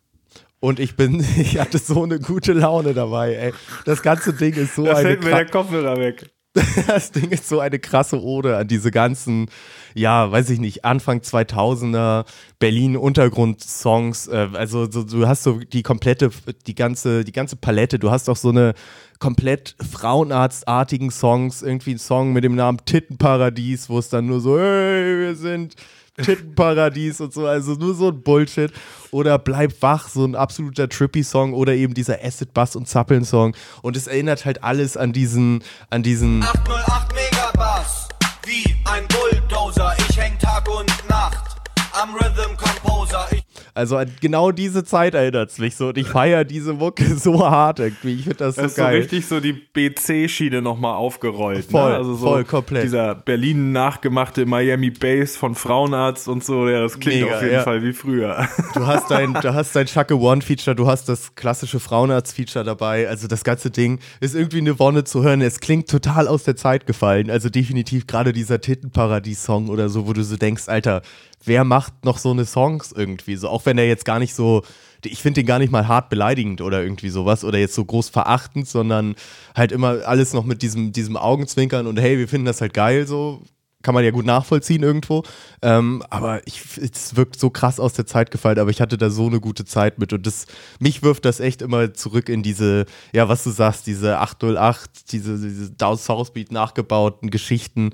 [0.60, 3.52] Und ich bin, ich hatte so eine gute Laune dabei, ey.
[3.84, 6.30] Das ganze Ding ist so Da eine fällt mir der Kopfhörer weg.
[6.88, 9.46] Das Ding ist so eine krasse Ode an diese ganzen,
[9.94, 12.24] ja, weiß ich nicht, Anfang 2000er
[12.58, 14.26] Berlin-Untergrund-Songs.
[14.26, 16.30] Äh, also so, du hast so die komplette,
[16.66, 18.00] die ganze, die ganze Palette.
[18.00, 18.74] Du hast auch so eine
[19.20, 21.62] komplett frauenarztartigen Songs.
[21.62, 25.76] Irgendwie ein Song mit dem Namen Tittenparadies, wo es dann nur so, hey, wir sind
[26.16, 28.72] Tittenparadies und so, also nur so ein Bullshit.
[29.12, 33.54] Oder Bleib wach, so ein absoluter Trippy-Song oder eben dieser Acid-Bass- und Zappeln-Song.
[33.82, 38.08] Und es erinnert halt alles an diesen, an diesen 808 Megabass,
[38.44, 39.94] wie ein Bulldozer.
[40.08, 41.56] Ich häng Tag und Nacht
[41.92, 43.26] am Rhythm Composer.
[43.32, 43.49] Ich
[43.80, 47.48] Also an genau diese Zeit erinnert es mich so und ich feiere diese Mucke so
[47.48, 48.16] hart irgendwie.
[48.16, 49.00] Ich finde das so Das ist so geil.
[49.00, 51.64] richtig so die BC-Schiene nochmal aufgerollt.
[51.64, 51.96] Voll, ne?
[51.96, 52.84] also so voll, komplett.
[52.84, 57.54] Dieser Berlin nachgemachte Miami Bass von Frauenarzt und so, ja, das klingt Mega, auf jeden
[57.54, 57.62] ja.
[57.62, 58.46] Fall wie früher.
[58.74, 63.08] Du hast dein, du hast dein Chaka One Feature, du hast das klassische Frauenarzt-Feature dabei.
[63.08, 65.40] Also das ganze Ding ist irgendwie eine Wonne zu hören.
[65.40, 67.30] Es klingt total aus der Zeit gefallen.
[67.30, 71.02] Also definitiv gerade dieser Tittenparadies-Song oder so, wo du so denkst, Alter,
[71.44, 73.48] wer macht noch so eine Songs irgendwie so?
[73.48, 74.62] Auch wenn er jetzt gar nicht so,
[75.04, 78.10] ich finde den gar nicht mal hart beleidigend oder irgendwie sowas oder jetzt so groß
[78.10, 79.14] verachtend, sondern
[79.54, 83.06] halt immer alles noch mit diesem, diesem Augenzwinkern und hey, wir finden das halt geil
[83.06, 83.42] so
[83.82, 85.22] kann man ja gut nachvollziehen irgendwo.
[85.62, 89.10] Ähm, aber ich, es wirkt so krass aus der Zeit gefallen, aber ich hatte da
[89.10, 90.46] so eine gute Zeit mit und das,
[90.78, 95.38] mich wirft das echt immer zurück in diese, ja, was du sagst, diese 808, diese,
[95.38, 97.92] diese Down South Beat nachgebauten Geschichten.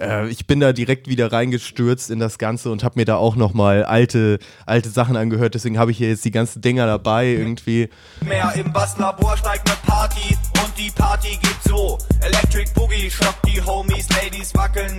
[0.00, 3.36] Äh, ich bin da direkt wieder reingestürzt in das Ganze und habe mir da auch
[3.36, 7.88] nochmal alte, alte Sachen angehört, deswegen habe ich hier jetzt die ganzen Dinger dabei irgendwie.
[8.24, 10.36] mehr im Basslabor steigt ne Party
[10.78, 11.98] die Party geht so.
[12.20, 14.96] Electric Boogie schockt die Homies, Ladies wackeln.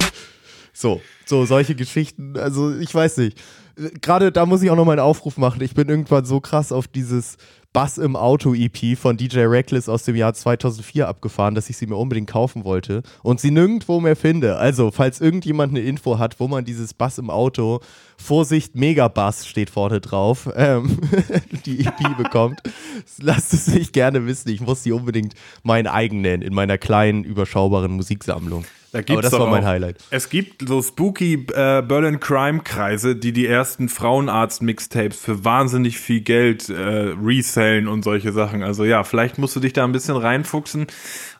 [0.74, 3.42] So, so solche Geschichten, also ich weiß nicht.
[4.02, 5.62] Gerade da muss ich auch noch mal einen Aufruf machen.
[5.62, 7.38] Ich bin irgendwann so krass auf dieses
[7.72, 11.86] Bass im Auto EP von DJ Reckless aus dem Jahr 2004 abgefahren, dass ich sie
[11.86, 14.56] mir unbedingt kaufen wollte und sie nirgendwo mehr finde.
[14.58, 17.80] Also, falls irgendjemand eine Info hat, wo man dieses Bass im Auto,
[18.18, 20.98] Vorsicht, Megabass steht vorne drauf, ähm,
[21.68, 22.60] die EP bekommt,
[23.22, 24.50] lasst es mich gerne wissen.
[24.50, 28.66] Ich muss sie unbedingt mein eigen nennen in meiner kleinen, überschaubaren Musiksammlung.
[28.92, 29.98] Da Aber gibt's das doch war mein auch- Highlight.
[30.10, 36.22] Es gibt so spooky äh, Berlin Crime Kreise, die die ersten Frauenarzt-Mixtapes für wahnsinnig viel
[36.22, 38.64] Geld äh, resellen und solche Sachen.
[38.64, 40.88] Also ja, vielleicht musst du dich da ein bisschen reinfuchsen.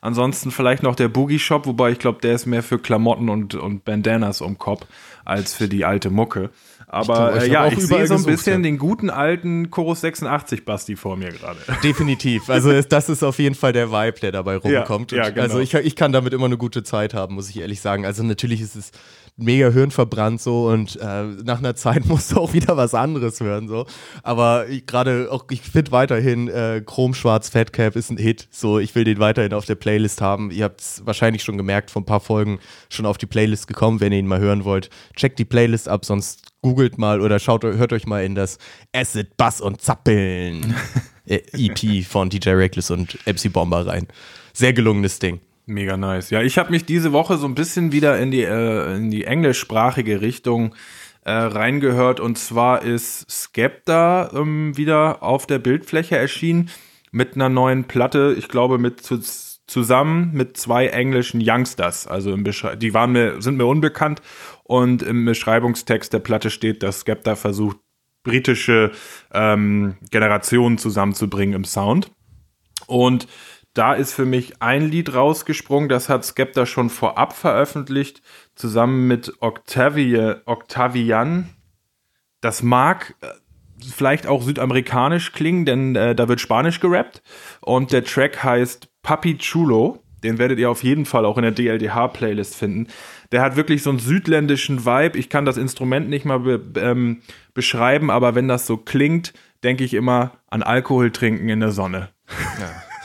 [0.00, 3.54] Ansonsten vielleicht noch der Boogie Shop, wobei ich glaube, der ist mehr für Klamotten und,
[3.54, 4.86] und Bandanas um Kopf
[5.24, 6.50] als für die alte Mucke.
[6.92, 8.68] Aber Ich glaub, ich äh, ja, ich sehe so ein bisschen ja.
[8.68, 11.60] den guten alten Chorus 86 Basti vor mir gerade.
[11.84, 12.50] Definitiv.
[12.50, 15.12] Also das ist auf jeden Fall der Vibe, der dabei rumkommt.
[15.12, 15.42] ja, Und genau.
[15.44, 18.04] Also ich, ich kann damit immer eine gute Zeit haben, muss ich ehrlich sagen.
[18.04, 18.90] Also natürlich ist es
[19.36, 23.68] mega hirnverbrannt so und äh, nach einer Zeit musst du auch wieder was anderes hören
[23.68, 23.86] so.
[24.24, 28.48] Aber gerade auch, ich finde weiterhin äh, Chrom Schwarz Fat Cap ist ein Hit.
[28.50, 30.50] So, ich will den weiterhin auf der Playlist haben.
[30.50, 34.00] Ihr habt es wahrscheinlich schon gemerkt, vor ein paar Folgen schon auf die Playlist gekommen,
[34.00, 34.90] wenn ihr ihn mal hören wollt.
[35.14, 38.58] Checkt die Playlist ab, sonst googelt mal oder schaut, hört euch mal in das
[38.94, 40.74] Acid, Bass und Zappeln
[41.26, 44.06] äh, EP von DJ Reckless und MC Bomber rein.
[44.52, 45.40] Sehr gelungenes Ding.
[45.66, 46.30] Mega nice.
[46.30, 49.24] Ja, ich habe mich diese Woche so ein bisschen wieder in die, äh, in die
[49.24, 50.74] englischsprachige Richtung
[51.24, 52.18] äh, reingehört.
[52.18, 56.70] Und zwar ist Skepta ähm, wieder auf der Bildfläche erschienen
[57.12, 58.34] mit einer neuen Platte.
[58.36, 59.20] Ich glaube, mit zu,
[59.66, 62.06] zusammen mit zwei englischen Youngsters.
[62.06, 64.20] Also die waren mir, sind mir unbekannt.
[64.70, 67.78] Und im Beschreibungstext der Platte steht, dass Skepta versucht,
[68.22, 68.92] britische
[69.32, 72.12] ähm, Generation zusammenzubringen im Sound.
[72.86, 73.26] Und
[73.74, 78.22] da ist für mich ein Lied rausgesprungen, das hat Skepta schon vorab veröffentlicht,
[78.54, 81.48] zusammen mit Octavia, Octavian.
[82.40, 83.26] Das mag äh,
[83.92, 87.22] vielleicht auch südamerikanisch klingen, denn äh, da wird Spanisch gerappt.
[87.60, 90.04] Und der Track heißt Papi Chulo.
[90.22, 92.86] Den werdet ihr auf jeden Fall auch in der DLDH-Playlist finden.
[93.32, 95.18] Der hat wirklich so einen südländischen Vibe.
[95.18, 97.22] Ich kann das Instrument nicht mal be ähm,
[97.54, 102.08] beschreiben, aber wenn das so klingt, denke ich immer an Alkohol trinken in der Sonne.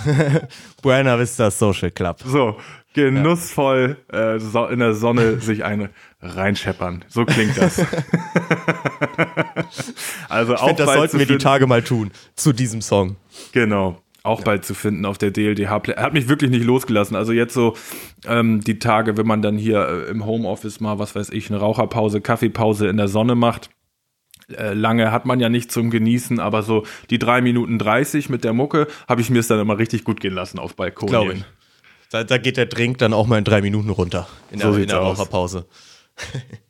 [0.81, 2.21] Buena Vista Social Club.
[2.25, 2.57] So,
[2.93, 5.89] genussvoll äh, so in der Sonne sich eine
[6.21, 7.05] reinscheppern.
[7.07, 7.79] So klingt das.
[10.29, 13.17] also Ich auch finde, das sollten wir die Tage mal tun zu diesem Song.
[13.51, 14.01] Genau.
[14.25, 15.81] Auch bald zu finden auf der DLDH.
[15.95, 17.15] Er hat mich wirklich nicht losgelassen.
[17.15, 17.75] Also jetzt so
[18.25, 21.59] ähm, die Tage, wenn man dann hier äh, im Homeoffice mal, was weiß ich, eine
[21.59, 23.69] Raucherpause, Kaffeepause in der Sonne macht.
[24.51, 28.43] Äh, lange hat man ja nicht zum Genießen, aber so die drei Minuten 30 mit
[28.43, 31.11] der Mucke habe ich mir es dann immer richtig gut gehen lassen auf Balkonien.
[31.11, 31.43] Glaube ich.
[32.11, 34.27] Da, da geht der Drink dann auch mal in drei Minuten runter.
[34.51, 35.19] In So der, in der aus.
[35.19, 35.65] Raucherpause.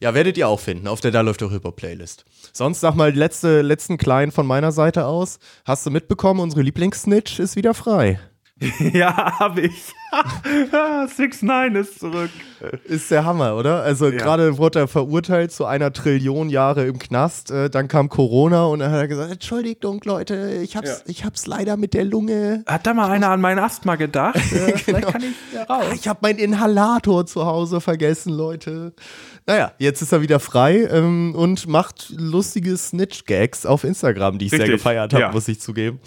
[0.00, 2.24] ja, werdet ihr auch finden auf der Da läuft doch Hip-Hop Playlist.
[2.52, 5.38] Sonst sag mal, letzte, letzten kleinen von meiner Seite aus.
[5.64, 8.18] Hast du mitbekommen, unsere Lieblingssnitch ist wieder frei.
[8.92, 9.92] Ja, habe ich.
[11.16, 12.28] Six Nine ist zurück.
[12.84, 13.82] Ist der Hammer, oder?
[13.82, 17.50] Also gerade wurde er verurteilt zu einer Trillion Jahre im Knast.
[17.50, 20.96] Äh, dann kam Corona und dann hat er gesagt, Entschuldigung Leute, ich hab's, Ja.
[21.06, 22.62] ich hab's leider mit der Lunge.
[22.66, 24.36] Hat da mal einer an mein Asthma gedacht?
[24.52, 25.84] Äh, Vielleicht kann ich ja raus.
[25.94, 28.92] Ich habe meinen Inhalator zu Hause vergessen, Leute.
[29.50, 34.50] Naja, jetzt ist er wieder frei ähm, und macht lustige Snitch-Gags auf Instagram, die ich
[34.50, 35.32] sehr Richtig, gefeiert habe, ja.
[35.32, 35.98] muss ich zugeben.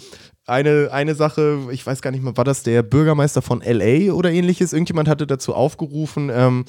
[0.46, 4.30] Eine, eine Sache, ich weiß gar nicht mehr, war das der Bürgermeister von LA oder
[4.32, 4.72] ähnliches?
[4.72, 6.64] Irgendjemand hatte dazu aufgerufen, ähm,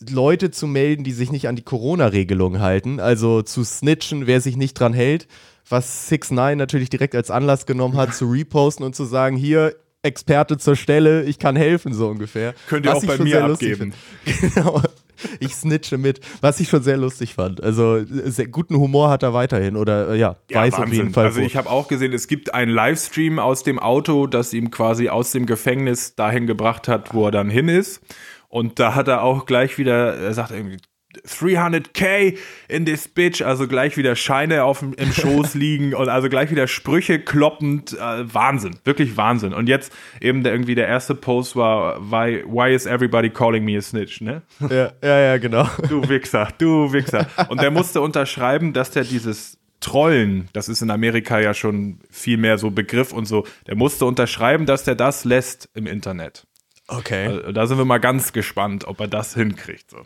[0.00, 4.56] Leute zu melden, die sich nicht an die Corona-Regelung halten, also zu snitchen, wer sich
[4.56, 5.28] nicht dran hält,
[5.68, 9.76] was 6 9 natürlich direkt als Anlass genommen hat, zu reposten und zu sagen, hier,
[10.02, 12.54] Experte zur Stelle, ich kann helfen, so ungefähr.
[12.68, 13.94] Könnt ihr Was auch bei mir sehr abgeben.
[14.40, 14.82] Genau.
[15.40, 17.62] Ich snitche mit, was ich schon sehr lustig fand.
[17.62, 21.26] Also sehr guten Humor hat er weiterhin oder äh, ja, weiß auf jeden Fall.
[21.26, 25.08] Also ich habe auch gesehen, es gibt einen Livestream aus dem Auto, das ihm quasi
[25.08, 28.00] aus dem Gefängnis dahin gebracht hat, wo er dann hin ist.
[28.48, 30.78] Und da hat er auch gleich wieder, er sagt irgendwie
[31.26, 32.36] 300k
[32.68, 36.50] in this bitch, also gleich wieder Scheine auf dem, im Schoß liegen und also gleich
[36.50, 39.52] wieder Sprüche kloppend, äh, Wahnsinn, wirklich Wahnsinn.
[39.52, 43.76] Und jetzt eben der, irgendwie der erste Post war, why, why is everybody calling me
[43.76, 44.42] a snitch, ne?
[44.60, 45.68] ja, ja, ja, genau.
[45.88, 47.26] Du Wichser, du Wichser.
[47.48, 52.38] Und der musste unterschreiben, dass der dieses Trollen, das ist in Amerika ja schon viel
[52.38, 56.46] mehr so Begriff und so, der musste unterschreiben, dass der das lässt im Internet.
[56.88, 57.26] Okay.
[57.26, 59.90] Also, Da sind wir mal ganz gespannt, ob er das hinkriegt.
[59.90, 59.98] So.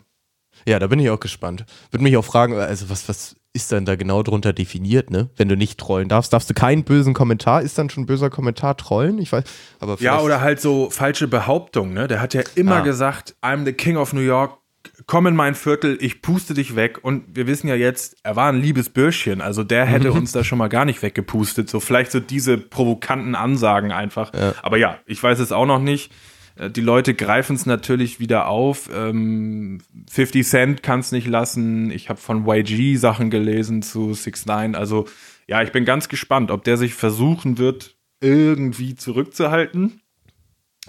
[0.67, 1.65] Ja, da bin ich auch gespannt.
[1.91, 5.29] Würde mich auch fragen, also was, was ist denn da genau drunter definiert, ne?
[5.35, 8.77] Wenn du nicht trollen darfst, darfst du keinen bösen Kommentar, ist dann schon böser Kommentar
[8.77, 9.17] trollen?
[9.19, 9.43] Ich weiß,
[9.79, 11.93] aber Ja, oder halt so falsche Behauptungen.
[11.93, 12.07] Ne?
[12.07, 12.81] Der hat ja immer Ah.
[12.81, 14.57] gesagt, I'm the King of New York,
[15.05, 16.99] komm in mein Viertel, ich puste dich weg.
[17.03, 19.41] Und wir wissen ja jetzt, er war ein liebes Bürschchen.
[19.41, 21.69] Also der hätte uns da schon mal gar nicht weggepustet.
[21.69, 24.31] So vielleicht so diese provokanten Ansagen einfach.
[24.63, 26.11] Aber ja, ich weiß es auch noch nicht.
[26.55, 28.89] Äh, Die Leute greifen es natürlich wieder auf.
[28.93, 29.79] Ähm,
[30.09, 31.91] 50 Cent kann es nicht lassen.
[31.91, 35.07] Ich habe von YG Sachen gelesen zu 6 9 Also
[35.47, 40.01] ja, ich bin ganz gespannt, ob der sich versuchen wird, irgendwie zurückzuhalten.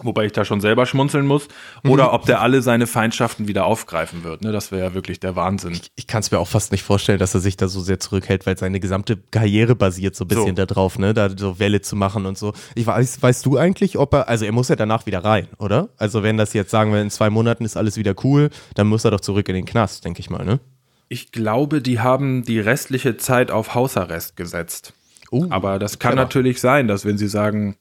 [0.04, 1.48] Wobei ich da schon selber schmunzeln muss.
[1.86, 4.42] Oder ob der alle seine Feindschaften wieder aufgreifen wird.
[4.42, 4.52] Ne?
[4.52, 5.78] Das wäre ja wirklich der Wahnsinn.
[5.96, 8.46] ich kann es mir auch fast nicht vorstellen, dass er sich da so sehr zurückhält,
[8.46, 10.64] weil seine gesamte Karriere basiert so ein bisschen So.
[10.66, 12.52] darauf, ne, da so Welle zu machen und so.
[12.74, 15.88] Ich weiß, weißt du eigentlich, ob er, also er muss ja danach wieder rein, oder?
[15.96, 19.04] Also wenn das jetzt sagen wir in zwei Monaten ist alles wieder cool, dann muss
[19.04, 20.60] er doch zurück in den Knast, denke ich mal, ne?
[21.08, 24.94] Ich glaube, die haben die restliche Zeit auf Hausarrest gesetzt.
[25.30, 26.22] Uh, Aber das kann clever.
[26.24, 27.76] natürlich sein, dass wenn sie sagen,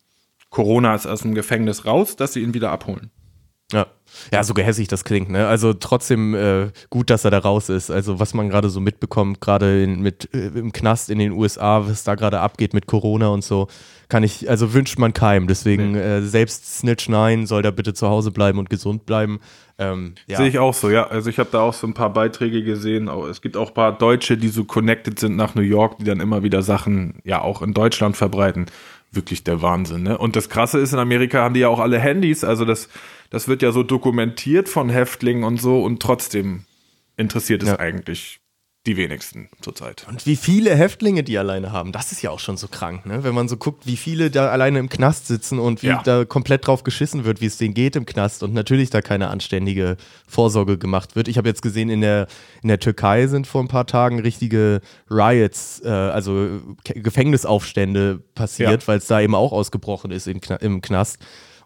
[0.51, 3.09] Corona ist aus dem Gefängnis raus, dass sie ihn wieder abholen.
[3.71, 3.87] Ja.
[4.33, 5.47] Ja, so gehässig das klingt, ne?
[5.47, 7.89] Also trotzdem äh, gut, dass er da raus ist.
[7.89, 12.03] Also was man gerade so mitbekommt, gerade mit äh, im Knast in den USA, was
[12.03, 13.67] da gerade abgeht mit Corona und so,
[14.09, 15.47] kann ich, also wünscht man keinem.
[15.47, 19.39] Deswegen äh, selbst Snitch 9 soll da bitte zu Hause bleiben und gesund bleiben.
[19.77, 20.37] Ähm, ja.
[20.37, 21.07] Sehe ich auch so, ja.
[21.07, 23.07] Also ich habe da auch so ein paar Beiträge gesehen.
[23.07, 26.19] Es gibt auch ein paar Deutsche, die so connected sind nach New York, die dann
[26.19, 28.65] immer wieder Sachen ja auch in Deutschland verbreiten.
[29.13, 30.17] Wirklich der Wahnsinn, ne?
[30.17, 32.43] Und das Krasse ist, in Amerika haben die ja auch alle Handys.
[32.43, 32.89] Also das,
[33.29, 36.65] das wird ja so dokumentiert von Häftlingen und so und trotzdem
[37.17, 37.79] interessiert es Ja.
[37.79, 38.40] eigentlich
[38.87, 40.07] die wenigsten zurzeit.
[40.09, 43.23] Und wie viele Häftlinge die alleine haben, das ist ja auch schon so krank, ne?
[43.23, 46.01] Wenn man so guckt, wie viele da alleine im Knast sitzen und wie Ja.
[46.03, 49.27] da komplett drauf geschissen wird, wie es denen geht im Knast und natürlich da keine
[49.27, 51.27] anständige Vorsorge gemacht wird.
[51.27, 52.25] Ich habe jetzt gesehen, in der,
[52.63, 56.47] in der Türkei sind vor ein paar Tagen richtige Riots, äh, also
[56.85, 58.87] Gefängnisaufstände passiert, Ja.
[58.87, 61.19] weil es da eben auch ausgebrochen ist in, Kna- im Knast.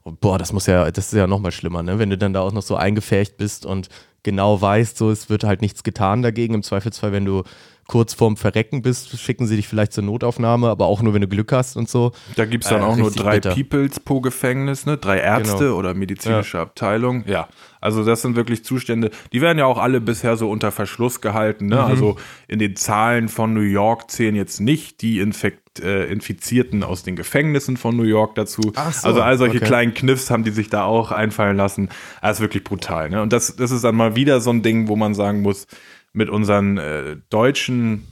[0.03, 1.97] Und boah, das muss ja, das ist ja noch mal schlimmer, ne?
[1.97, 3.89] Wenn du dann da auch noch so eingefärcht bist und
[4.25, 6.55] genau weißt, so es wird halt nichts getan dagegen.
[6.55, 7.43] Im Zweifelsfall, wenn du
[7.87, 11.27] kurz vorm Verrecken bist, schicken sie dich vielleicht zur Notaufnahme, aber auch nur, wenn du
[11.27, 12.11] Glück hast und so.
[12.35, 13.53] Da gibt es dann Äh, auch nur drei bitter.
[13.53, 14.97] Peoples pro Gefängnis, ne?
[14.97, 15.75] drei Ärzte Genau.
[15.77, 17.23] oder medizinische Abteilung.
[17.27, 17.47] Ja,
[17.81, 21.65] also das sind wirklich Zustände, die werden ja auch alle bisher so unter Verschluss gehalten.
[21.65, 21.69] Mhm.
[21.71, 21.83] Ne?
[21.83, 22.15] Also
[22.47, 27.15] in den Zahlen von New York zählen jetzt nicht die Infekt, äh, Infizierten aus den
[27.15, 28.71] Gefängnissen von New York dazu.
[28.75, 29.65] Ach so, also all solche okay.
[29.67, 31.89] kleinen Kniffs haben die sich da auch einfallen lassen.
[32.23, 33.11] Das ist wirklich brutal.
[33.11, 33.21] Ne?
[33.21, 35.67] Und das, das ist dann mal wieder so ein Ding, wo man sagen muss,
[36.15, 38.07] mit unseren äh, deutschen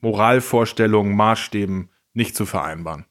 [0.00, 3.04] Moralvorstellungen, Maßstäben nicht zu vereinbaren.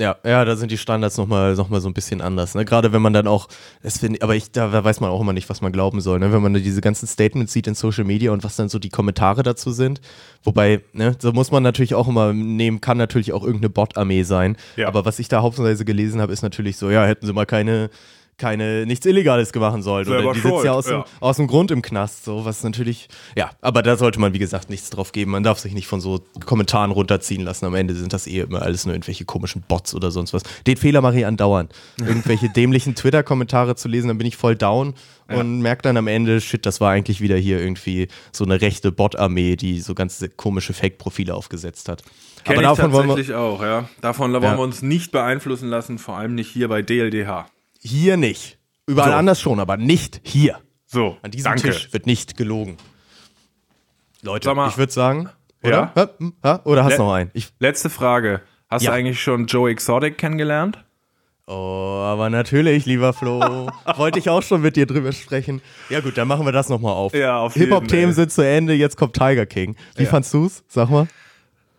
[0.00, 2.54] Ja, ja, da sind die Standards nochmal noch mal so ein bisschen anders.
[2.54, 2.64] Ne?
[2.64, 3.48] Gerade wenn man dann auch,
[3.82, 6.32] das find, aber ich, da weiß man auch immer nicht, was man glauben soll, ne?
[6.32, 9.42] wenn man diese ganzen Statements sieht in Social Media und was dann so die Kommentare
[9.42, 10.00] dazu sind.
[10.42, 14.56] Wobei, ne, so muss man natürlich auch immer nehmen, kann natürlich auch irgendeine Bot-Armee sein.
[14.76, 14.88] Ja.
[14.88, 17.90] Aber was ich da hauptsächlich gelesen habe, ist natürlich so, ja, hätten sie mal keine,
[18.40, 19.80] keine, nichts Illegales gemacht.
[19.82, 21.02] Selber Oder die sitzt ja aus, ja.
[21.02, 24.38] Dem, aus dem Grund im Knast, so, was natürlich, ja, aber da sollte man, wie
[24.38, 25.30] gesagt, nichts drauf geben.
[25.30, 27.66] Man darf sich nicht von so Kommentaren runterziehen lassen.
[27.66, 30.42] Am Ende sind das eh immer alles nur irgendwelche komischen Bots oder sonst was.
[30.66, 31.72] Den Fehler mache ich andauernd.
[32.00, 34.94] Irgendwelche dämlichen Twitter-Kommentare zu lesen, dann bin ich voll down
[35.28, 38.90] und merke dann am Ende, shit, das war eigentlich wieder hier irgendwie so eine rechte
[38.90, 42.02] Bot-Armee, die so ganz komische Fake-Profile aufgesetzt hat.
[42.44, 43.88] Kenn aber davon wollen wir tatsächlich auch, ja.
[44.00, 44.56] Davon wollen Ja.
[44.56, 47.46] wir uns nicht beeinflussen lassen, vor allem nicht hier bei DLDH.
[47.80, 48.58] Hier nicht.
[48.86, 49.16] Überall So.
[49.16, 50.58] anders schon, aber nicht hier.
[50.86, 51.70] So, An diesem danke.
[51.70, 52.76] Tisch wird nicht gelogen.
[54.22, 55.28] Leute, mal- ich würde sagen,
[55.62, 55.68] Ja?
[55.68, 55.92] oder?
[55.96, 56.08] Ja?
[56.18, 56.32] Hm?
[56.44, 56.60] Ja?
[56.64, 57.30] Oder hast du noch einen?
[57.32, 58.42] Ich, Letzte Frage.
[58.68, 58.90] Hast Ja.
[58.90, 60.84] du eigentlich schon Joe Exotic kennengelernt?
[61.46, 63.40] oh, aber natürlich, lieber Flo.
[63.96, 65.60] Wollte ich auch schon mit dir drüber sprechen.
[65.88, 67.12] Ja gut, dann machen wir das nochmal auf.
[67.12, 69.74] Ja, auf Hip-Hop-Themen sind zu Ende, jetzt kommt Tiger King.
[69.96, 70.62] Wie fandst du's?
[70.68, 71.08] Sag mal.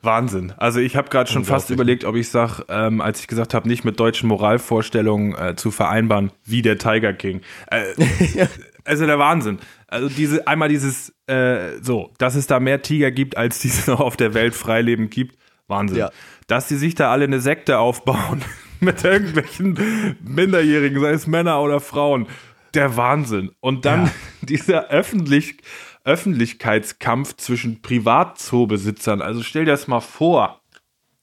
[0.03, 0.53] Wahnsinn.
[0.57, 3.67] Also ich habe gerade schon fast überlegt, ob ich sag, ähm, als ich gesagt habe,
[3.67, 7.41] nicht mit deutschen Moralvorstellungen äh, zu vereinbaren, wie der Tiger King.
[7.69, 7.83] Äh,
[8.83, 9.59] Also der Wahnsinn.
[9.87, 13.87] Also diese einmal dieses äh, so, dass es da mehr Tiger gibt, als die es
[13.87, 15.37] noch auf der Welt freileben gibt.
[15.67, 15.97] Wahnsinn.
[15.97, 16.11] Ja.
[16.47, 18.43] Dass die sich da alle eine Sekte aufbauen
[18.79, 22.27] mit irgendwelchen Minderjährigen, sei es Männer oder Frauen.
[22.73, 23.51] Der Wahnsinn.
[23.59, 24.09] Und dann
[24.41, 25.57] dieser öffentlich,
[26.03, 29.21] Öffentlichkeitskampf zwischen Privatzoobesitzern.
[29.21, 30.61] Also stell dir das mal vor.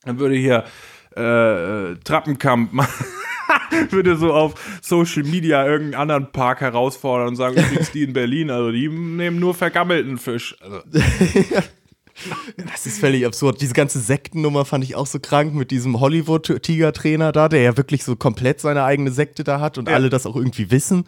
[0.05, 0.65] Dann würde hier
[1.17, 2.89] äh, Trappenkamp mal-
[3.91, 8.51] würde so auf Social Media irgendeinen anderen Park herausfordern und sagen, übrigens die in Berlin,
[8.51, 10.57] also die nehmen nur vergammelten Fisch.
[10.61, 10.83] Also,
[12.73, 13.61] Das ist völlig absurd.
[13.61, 18.03] Diese ganze Sektennummer fand ich auch so krank mit diesem Hollywood-Tiger-Trainer da, der ja wirklich
[18.03, 21.05] so komplett seine eigene Sekte da hat und alle das auch irgendwie wissen.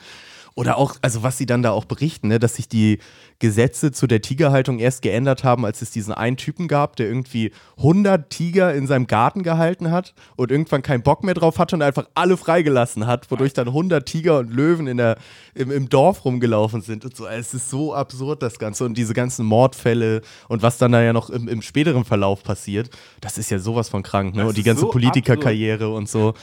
[0.60, 2.98] Oder auch, also was sie dann da auch berichten, ne, dass sich die
[3.38, 7.52] Gesetze zu der Tigerhaltung erst geändert haben, als es diesen einen Typen gab, der irgendwie
[7.78, 11.82] 100 Tiger in seinem Garten gehalten hat und irgendwann keinen Bock mehr drauf hatte und
[11.82, 15.16] einfach alle freigelassen hat, wodurch dann 100 Tiger und Löwen in der,
[15.54, 17.26] im, im Dorf rumgelaufen sind und so.
[17.26, 18.84] Es ist so absurd, das Ganze.
[18.84, 22.90] Und diese ganzen Mordfälle und was dann da ja noch im, im späteren Verlauf passiert,
[23.22, 24.42] das ist ja sowas von krank, ne?
[24.42, 26.34] Das Und die ganze so Politikerkarriere und so.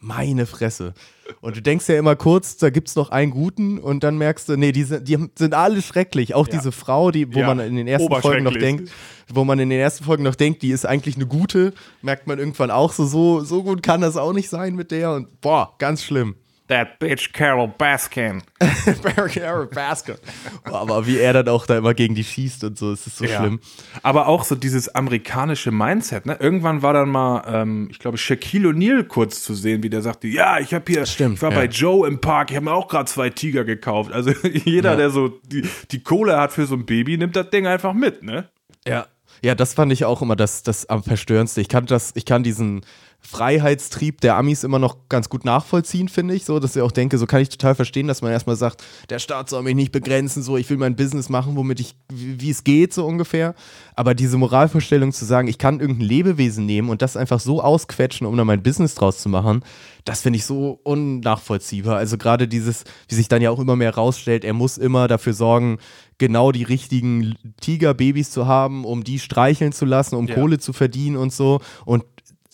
[0.00, 0.94] Meine Fresse.
[1.40, 4.56] Und du denkst ja immer kurz, da gibt's noch einen guten und dann merkst du,
[4.56, 6.34] nee, die sind, die sind alle schrecklich.
[6.34, 8.90] Auch diese Frau, die, wo Ja, man in den ersten Folgen noch denkt,
[9.28, 11.72] wo man in den ersten Folgen noch denkt, die ist eigentlich eine gute,
[12.02, 15.12] merkt man irgendwann auch so, so, so gut kann das auch nicht sein mit der
[15.12, 16.34] und boah, ganz schlimm.
[16.70, 18.42] That bitch Carol Baskin.
[19.74, 20.20] Basket.
[20.64, 23.24] Aber wie er dann auch da immer gegen die schießt und so, es ist so
[23.24, 23.38] Ja.
[23.40, 23.60] schlimm.
[24.02, 26.26] Aber auch so dieses amerikanische Mindset.
[26.26, 26.36] Ne?
[26.40, 30.28] Irgendwann war dann mal, ähm, ich glaube, Shaquille O'Neal kurz zu sehen, wie der sagte,
[30.28, 31.56] ja, ich habe hier, Stimmt, ich war ja.
[31.58, 34.12] bei Joe im Park, ich habe mir auch gerade zwei Tiger gekauft.
[34.12, 34.30] Also
[34.64, 34.96] jeder, Ja.
[34.96, 38.22] der so die, die Kohle hat für so ein Baby, nimmt das Ding einfach mit,
[38.22, 38.48] ne?
[38.86, 39.06] Ja.
[39.42, 41.62] Ja, das fand ich auch immer das, das am verstörendste.
[41.62, 42.82] Ich kann das, ich kann diesen
[43.22, 46.44] Freiheitstrieb der Amis immer noch ganz gut nachvollziehen, finde ich.
[46.44, 49.18] So, dass ich auch denke, so kann ich total verstehen, dass man erstmal sagt, der
[49.18, 52.64] Staat soll mich nicht begrenzen, so, ich will mein Business machen, womit ich, wie es
[52.64, 53.54] geht, so ungefähr.
[53.94, 58.26] Aber diese Moralvorstellung zu sagen, ich kann irgendein Lebewesen nehmen und das einfach so ausquetschen,
[58.26, 59.62] um dann mein Business draus zu machen,
[60.04, 61.96] das finde ich so unnachvollziehbar.
[61.96, 65.34] Also gerade dieses, wie sich dann ja auch immer mehr rausstellt, er muss immer dafür
[65.34, 65.78] sorgen,
[66.20, 70.34] genau die richtigen Tigerbabys zu haben, um die streicheln zu lassen, um Ja.
[70.34, 71.60] Kohle zu verdienen und so.
[71.84, 72.04] Und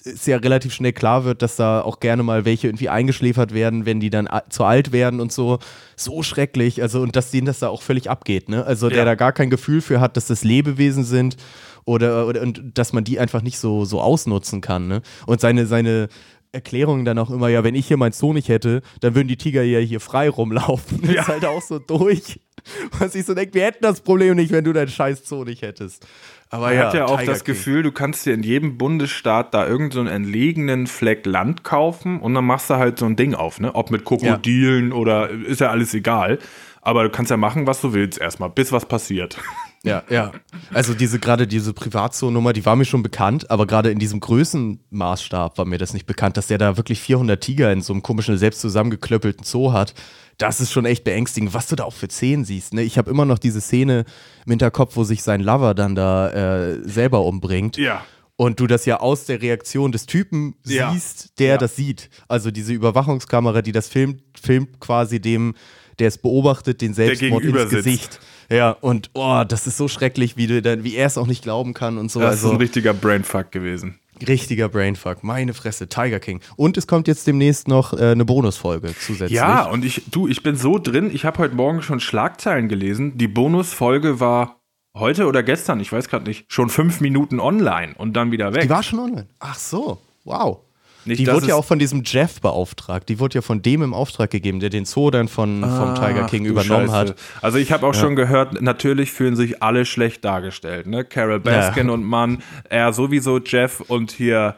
[0.07, 3.87] es ja relativ schnell klar wird, dass da auch gerne mal welche irgendwie eingeschläfert werden,
[3.87, 5.59] wenn die dann zu alt werden und so.
[5.97, 6.81] So schrecklich.
[6.83, 8.65] Also, und dass denen das da auch völlig abgeht, ne?
[8.65, 9.05] Also, der Ja.
[9.05, 11.37] da gar kein Gefühl für hat, dass das Lebewesen sind
[11.85, 15.03] oder, oder und dass man die einfach nicht so, so ausnutzen kann, ne?
[15.27, 16.09] Und seine, seine
[16.53, 19.37] Erklärung dann auch immer, ja, wenn ich hier meinen Zoo nicht hätte, dann würden die
[19.37, 21.03] Tiger ja hier frei rumlaufen.
[21.03, 22.41] Das ist halt auch so durch.
[22.99, 25.63] Was ich so denke, wir hätten das Problem nicht, wenn du deinen scheiß Zoo nicht
[25.63, 26.07] hättest.
[26.51, 27.55] Aber Man hat ja auch Tiger das King.
[27.55, 32.35] Gefühl, du kannst dir in jedem Bundesstaat da irgendeinen so entlegenen Fleck Land kaufen und
[32.35, 33.75] dann machst du halt so ein Ding auf, ne?
[33.75, 36.39] Ob mit Krokodilen oder ist ja alles egal.
[36.83, 39.39] Aber du kannst ja machen, was du willst erstmal, bis was passiert.
[39.85, 40.33] Ja, ja.
[40.73, 45.59] Also diese gerade diese Privatzoo-Nummer, die war mir schon bekannt, aber gerade in diesem Größenmaßstab
[45.59, 48.37] war mir das nicht bekannt, dass der da wirklich 400 Tiger in so einem komischen,
[48.39, 49.95] selbst zusammengeklöppelten Zoo hat.
[50.39, 52.75] Das ist schon echt beängstigend, was du da auch für Szenen siehst.
[52.75, 52.83] Ne?
[52.83, 54.05] Ich habe immer noch diese Szene
[54.45, 57.77] im Hinterkopf, wo sich sein Lover dann da äh, selber umbringt.
[57.79, 58.05] Ja.
[58.37, 60.93] Und du das ja aus der Reaktion des Typen Ja.
[60.93, 61.59] siehst, der Ja.
[61.59, 62.11] das sieht.
[62.29, 65.55] Also diese Überwachungskamera, die das filmt, filmt quasi dem,
[65.99, 67.71] der es beobachtet, den Selbstmord ins sitzt.
[67.71, 68.21] Gesicht.
[68.51, 71.75] Ja, und oh, das ist so schrecklich, wie, dann, wie er es auch nicht glauben
[71.75, 72.21] kann und so.
[72.21, 73.99] Das ist also ein richtiger Brainfuck gewesen.
[74.27, 75.25] richtiger Brainfuck.
[75.25, 76.41] Meine Fresse, Tiger King.
[76.57, 79.37] Und es kommt jetzt demnächst noch äh, eine Bonusfolge zusätzlich.
[79.37, 83.19] Ja, und ich, du, ich bin so drin, ich habe heute Morgen schon Schlagzeilen gelesen.
[83.19, 84.61] Die Bonusfolge war
[84.97, 88.63] heute oder gestern, ich weiß gerade nicht, schon fünf Minuten online und dann wieder weg.
[88.63, 89.27] Die war schon online.
[89.41, 90.61] Ach so, wow.
[91.07, 93.09] Nicht, die wurde ja auch von diesem Jeff beauftragt.
[93.09, 96.27] Die wurde ja von dem im Auftrag gegeben, der den Zoo dann von, vom Tiger
[96.27, 96.93] King übernommen Scheiße.
[97.13, 97.15] hat.
[97.43, 100.87] Also ich habe auch schon gehört, natürlich fühlen sich alle schlecht dargestellt.
[100.87, 101.05] Ne?
[101.05, 101.95] Carol Baskin Ja.
[101.95, 104.57] und Mann, er sowieso Jeff und hier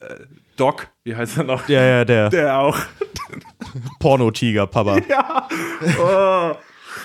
[0.00, 0.06] äh,
[0.56, 1.68] Doc, wie heißt er noch?
[1.68, 2.78] Ja, ja, der Der auch.
[4.00, 4.98] Porno-Tiger, Papa.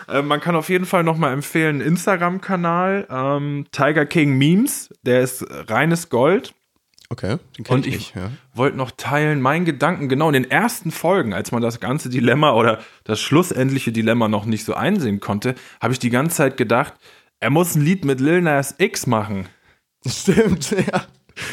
[0.08, 5.46] Äh, man kann auf jeden Fall nochmal empfehlen, Instagram-Kanal, ähm, Tiger King Memes, der ist
[5.70, 6.54] reines Gold.
[7.12, 8.16] Okay, den kenn Und ich ich nicht.
[8.16, 8.32] Ja.
[8.53, 12.53] wollte noch teilen, meinen Gedanken, genau in den ersten Folgen, als man das ganze Dilemma
[12.53, 16.93] oder das schlussendliche Dilemma noch nicht so einsehen konnte, habe ich die ganze Zeit gedacht,
[17.41, 19.49] er muss ein Lied mit Lil Nas X machen.
[20.07, 21.01] Stimmt, ja.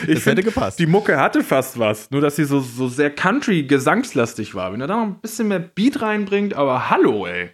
[0.06, 0.78] Ich Das hätte find, gepasst.
[0.78, 4.72] Die Mucke hatte fast was, nur dass sie so, so sehr Country-gesangslastig war.
[4.72, 7.50] Wenn er da noch ein bisschen mehr Beat reinbringt, aber hallo, ey.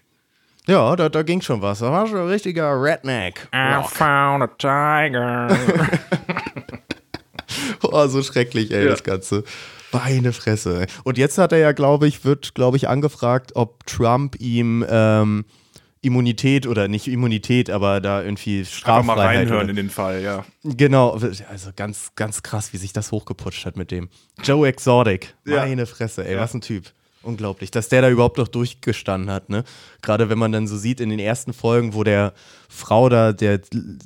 [0.67, 1.79] Ja, da, da ging schon was.
[1.79, 3.49] Da war schon ein richtiger Redneck.
[3.55, 5.49] I found a tiger.
[7.83, 8.91] Oh, so schrecklich, ey, Ja.
[8.91, 9.45] das Ganze.
[9.93, 10.81] Meine Fresse.
[10.83, 10.87] Ey.
[11.05, 15.45] Und jetzt hat er ja, glaube ich, wird, glaube ich, angefragt, ob Trump ihm ähm,
[16.01, 19.07] Immunität oder nicht Immunität, aber da irgendwie Einfach Straffreiheit.
[19.07, 20.45] mal reinhören oder- in den Fall, ja.
[20.65, 21.11] Genau,
[21.49, 24.09] also ganz, ganz krass, wie sich das hochgeputscht hat mit dem.
[24.43, 25.35] Joe Exotic.
[25.47, 25.65] Ja.
[25.65, 26.41] Meine Fresse, ey, Ja.
[26.41, 26.93] was ein Typ.
[27.25, 29.65] Unglaublich, dass der da überhaupt noch durchgestanden hat, ne?
[30.03, 32.33] Gerade wenn man dann so sieht in den ersten Folgen, wo der
[32.69, 33.61] Frau da, der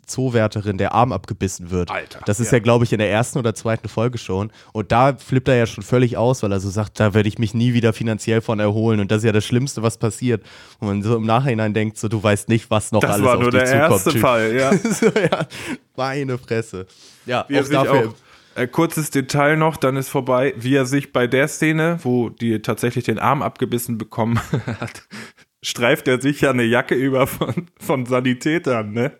[0.06, 1.90] Zoowärterin, der Arm abgebissen wird.
[1.90, 2.58] Alter, Das ist ja.
[2.58, 4.50] ja, glaube ich, in der ersten oder zweiten Folge schon.
[4.72, 7.38] Und da flippt er ja schon völlig aus, weil er so sagt, da werde ich
[7.38, 9.00] mich nie wieder finanziell von erholen.
[9.00, 10.42] Und das ist ja das Schlimmste, was passiert.
[10.80, 13.36] Und man so im Nachhinein denkt, so, du weißt nicht, was noch Das alles war
[13.36, 13.92] auf nur dich der zukommt.
[13.92, 14.20] erste Typ.
[14.20, 14.76] Fall, ja.
[14.92, 15.46] so, ja.
[15.96, 16.86] Meine Fresse.
[17.26, 18.08] Ja, Wie auch dafür.
[18.10, 18.14] auch,
[18.58, 22.60] äh, kurzes Detail noch, dann ist vorbei, wie er sich bei der Szene, wo die
[22.60, 24.40] tatsächlich den Arm abgebissen bekommen
[24.80, 25.02] hat,
[25.62, 29.12] streift er sich ja eine Jacke über von, von Sanitätern, ne?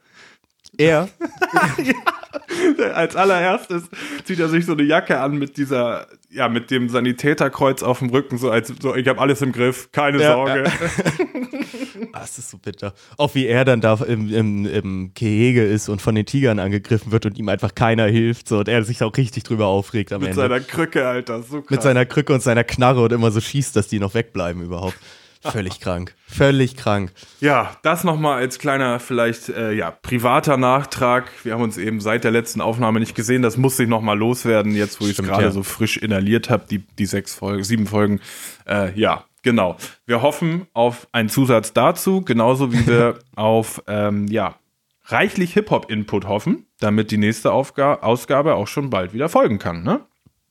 [0.76, 1.09] Er,
[2.95, 3.84] Als allererstes
[4.24, 8.11] zieht er sich so eine Jacke an mit dieser, ja, mit dem Sanitäterkreuz auf dem
[8.11, 10.64] Rücken, so als so, ich habe alles im Griff, keine Ja, Sorge.
[12.13, 12.95] Ah, das ist so bitter.
[13.17, 17.13] Auch wie er dann da im, im, im Gehege ist und von den Tigern angegriffen
[17.13, 18.49] wird und ihm einfach keiner hilft.
[18.49, 20.43] So, und er sich auch richtig drüber aufregt am Mit Ende.
[20.43, 21.71] seiner Krücke, Alter, so krass.
[21.71, 24.99] Mit seiner Krücke und seiner Knarre und immer so schießt, dass die noch wegbleiben überhaupt.
[25.43, 26.15] Völlig krank.
[26.27, 27.13] Völlig krank.
[27.41, 31.31] Ja, das nochmal als kleiner, vielleicht, äh, ja, privater Nachtrag.
[31.45, 33.43] Wir haben uns eben seit der letzten Aufnahme nicht gesehen.
[33.43, 35.51] Das muss ich nochmal loswerden, jetzt wo ich es gerade ja.
[35.51, 38.21] so frisch inhaliert habe, die, die sechs Folgen, sieben Folgen.
[38.67, 39.76] Äh, ja, genau.
[40.07, 44.57] Wir hoffen auf einen Zusatz dazu, genauso wie wir auf, ähm, ja,
[45.05, 50.01] reichlich Hip-Hop-Input hoffen, damit die nächste Aufga Ausgabe auch schon bald wieder folgen kann, ne?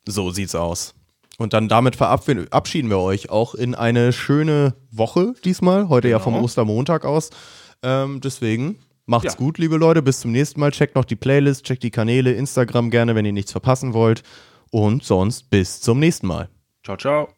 [0.07, 0.95] So sieht's aus.
[1.38, 5.88] Und dann damit verabschieden wir euch auch in eine schöne Woche diesmal.
[5.89, 6.45] Heute ja vom Genau.
[6.45, 7.29] Ostermontag aus.
[7.83, 9.38] Ähm, deswegen macht's Ja.
[9.38, 10.01] gut, liebe Leute.
[10.01, 10.71] Bis zum nächsten Mal.
[10.71, 14.23] Checkt noch die Playlist, checkt die Kanäle, Instagram gerne, wenn ihr nichts verpassen wollt.
[14.71, 16.49] Und sonst bis zum nächsten Mal.
[16.83, 17.36] Ciao, ciao.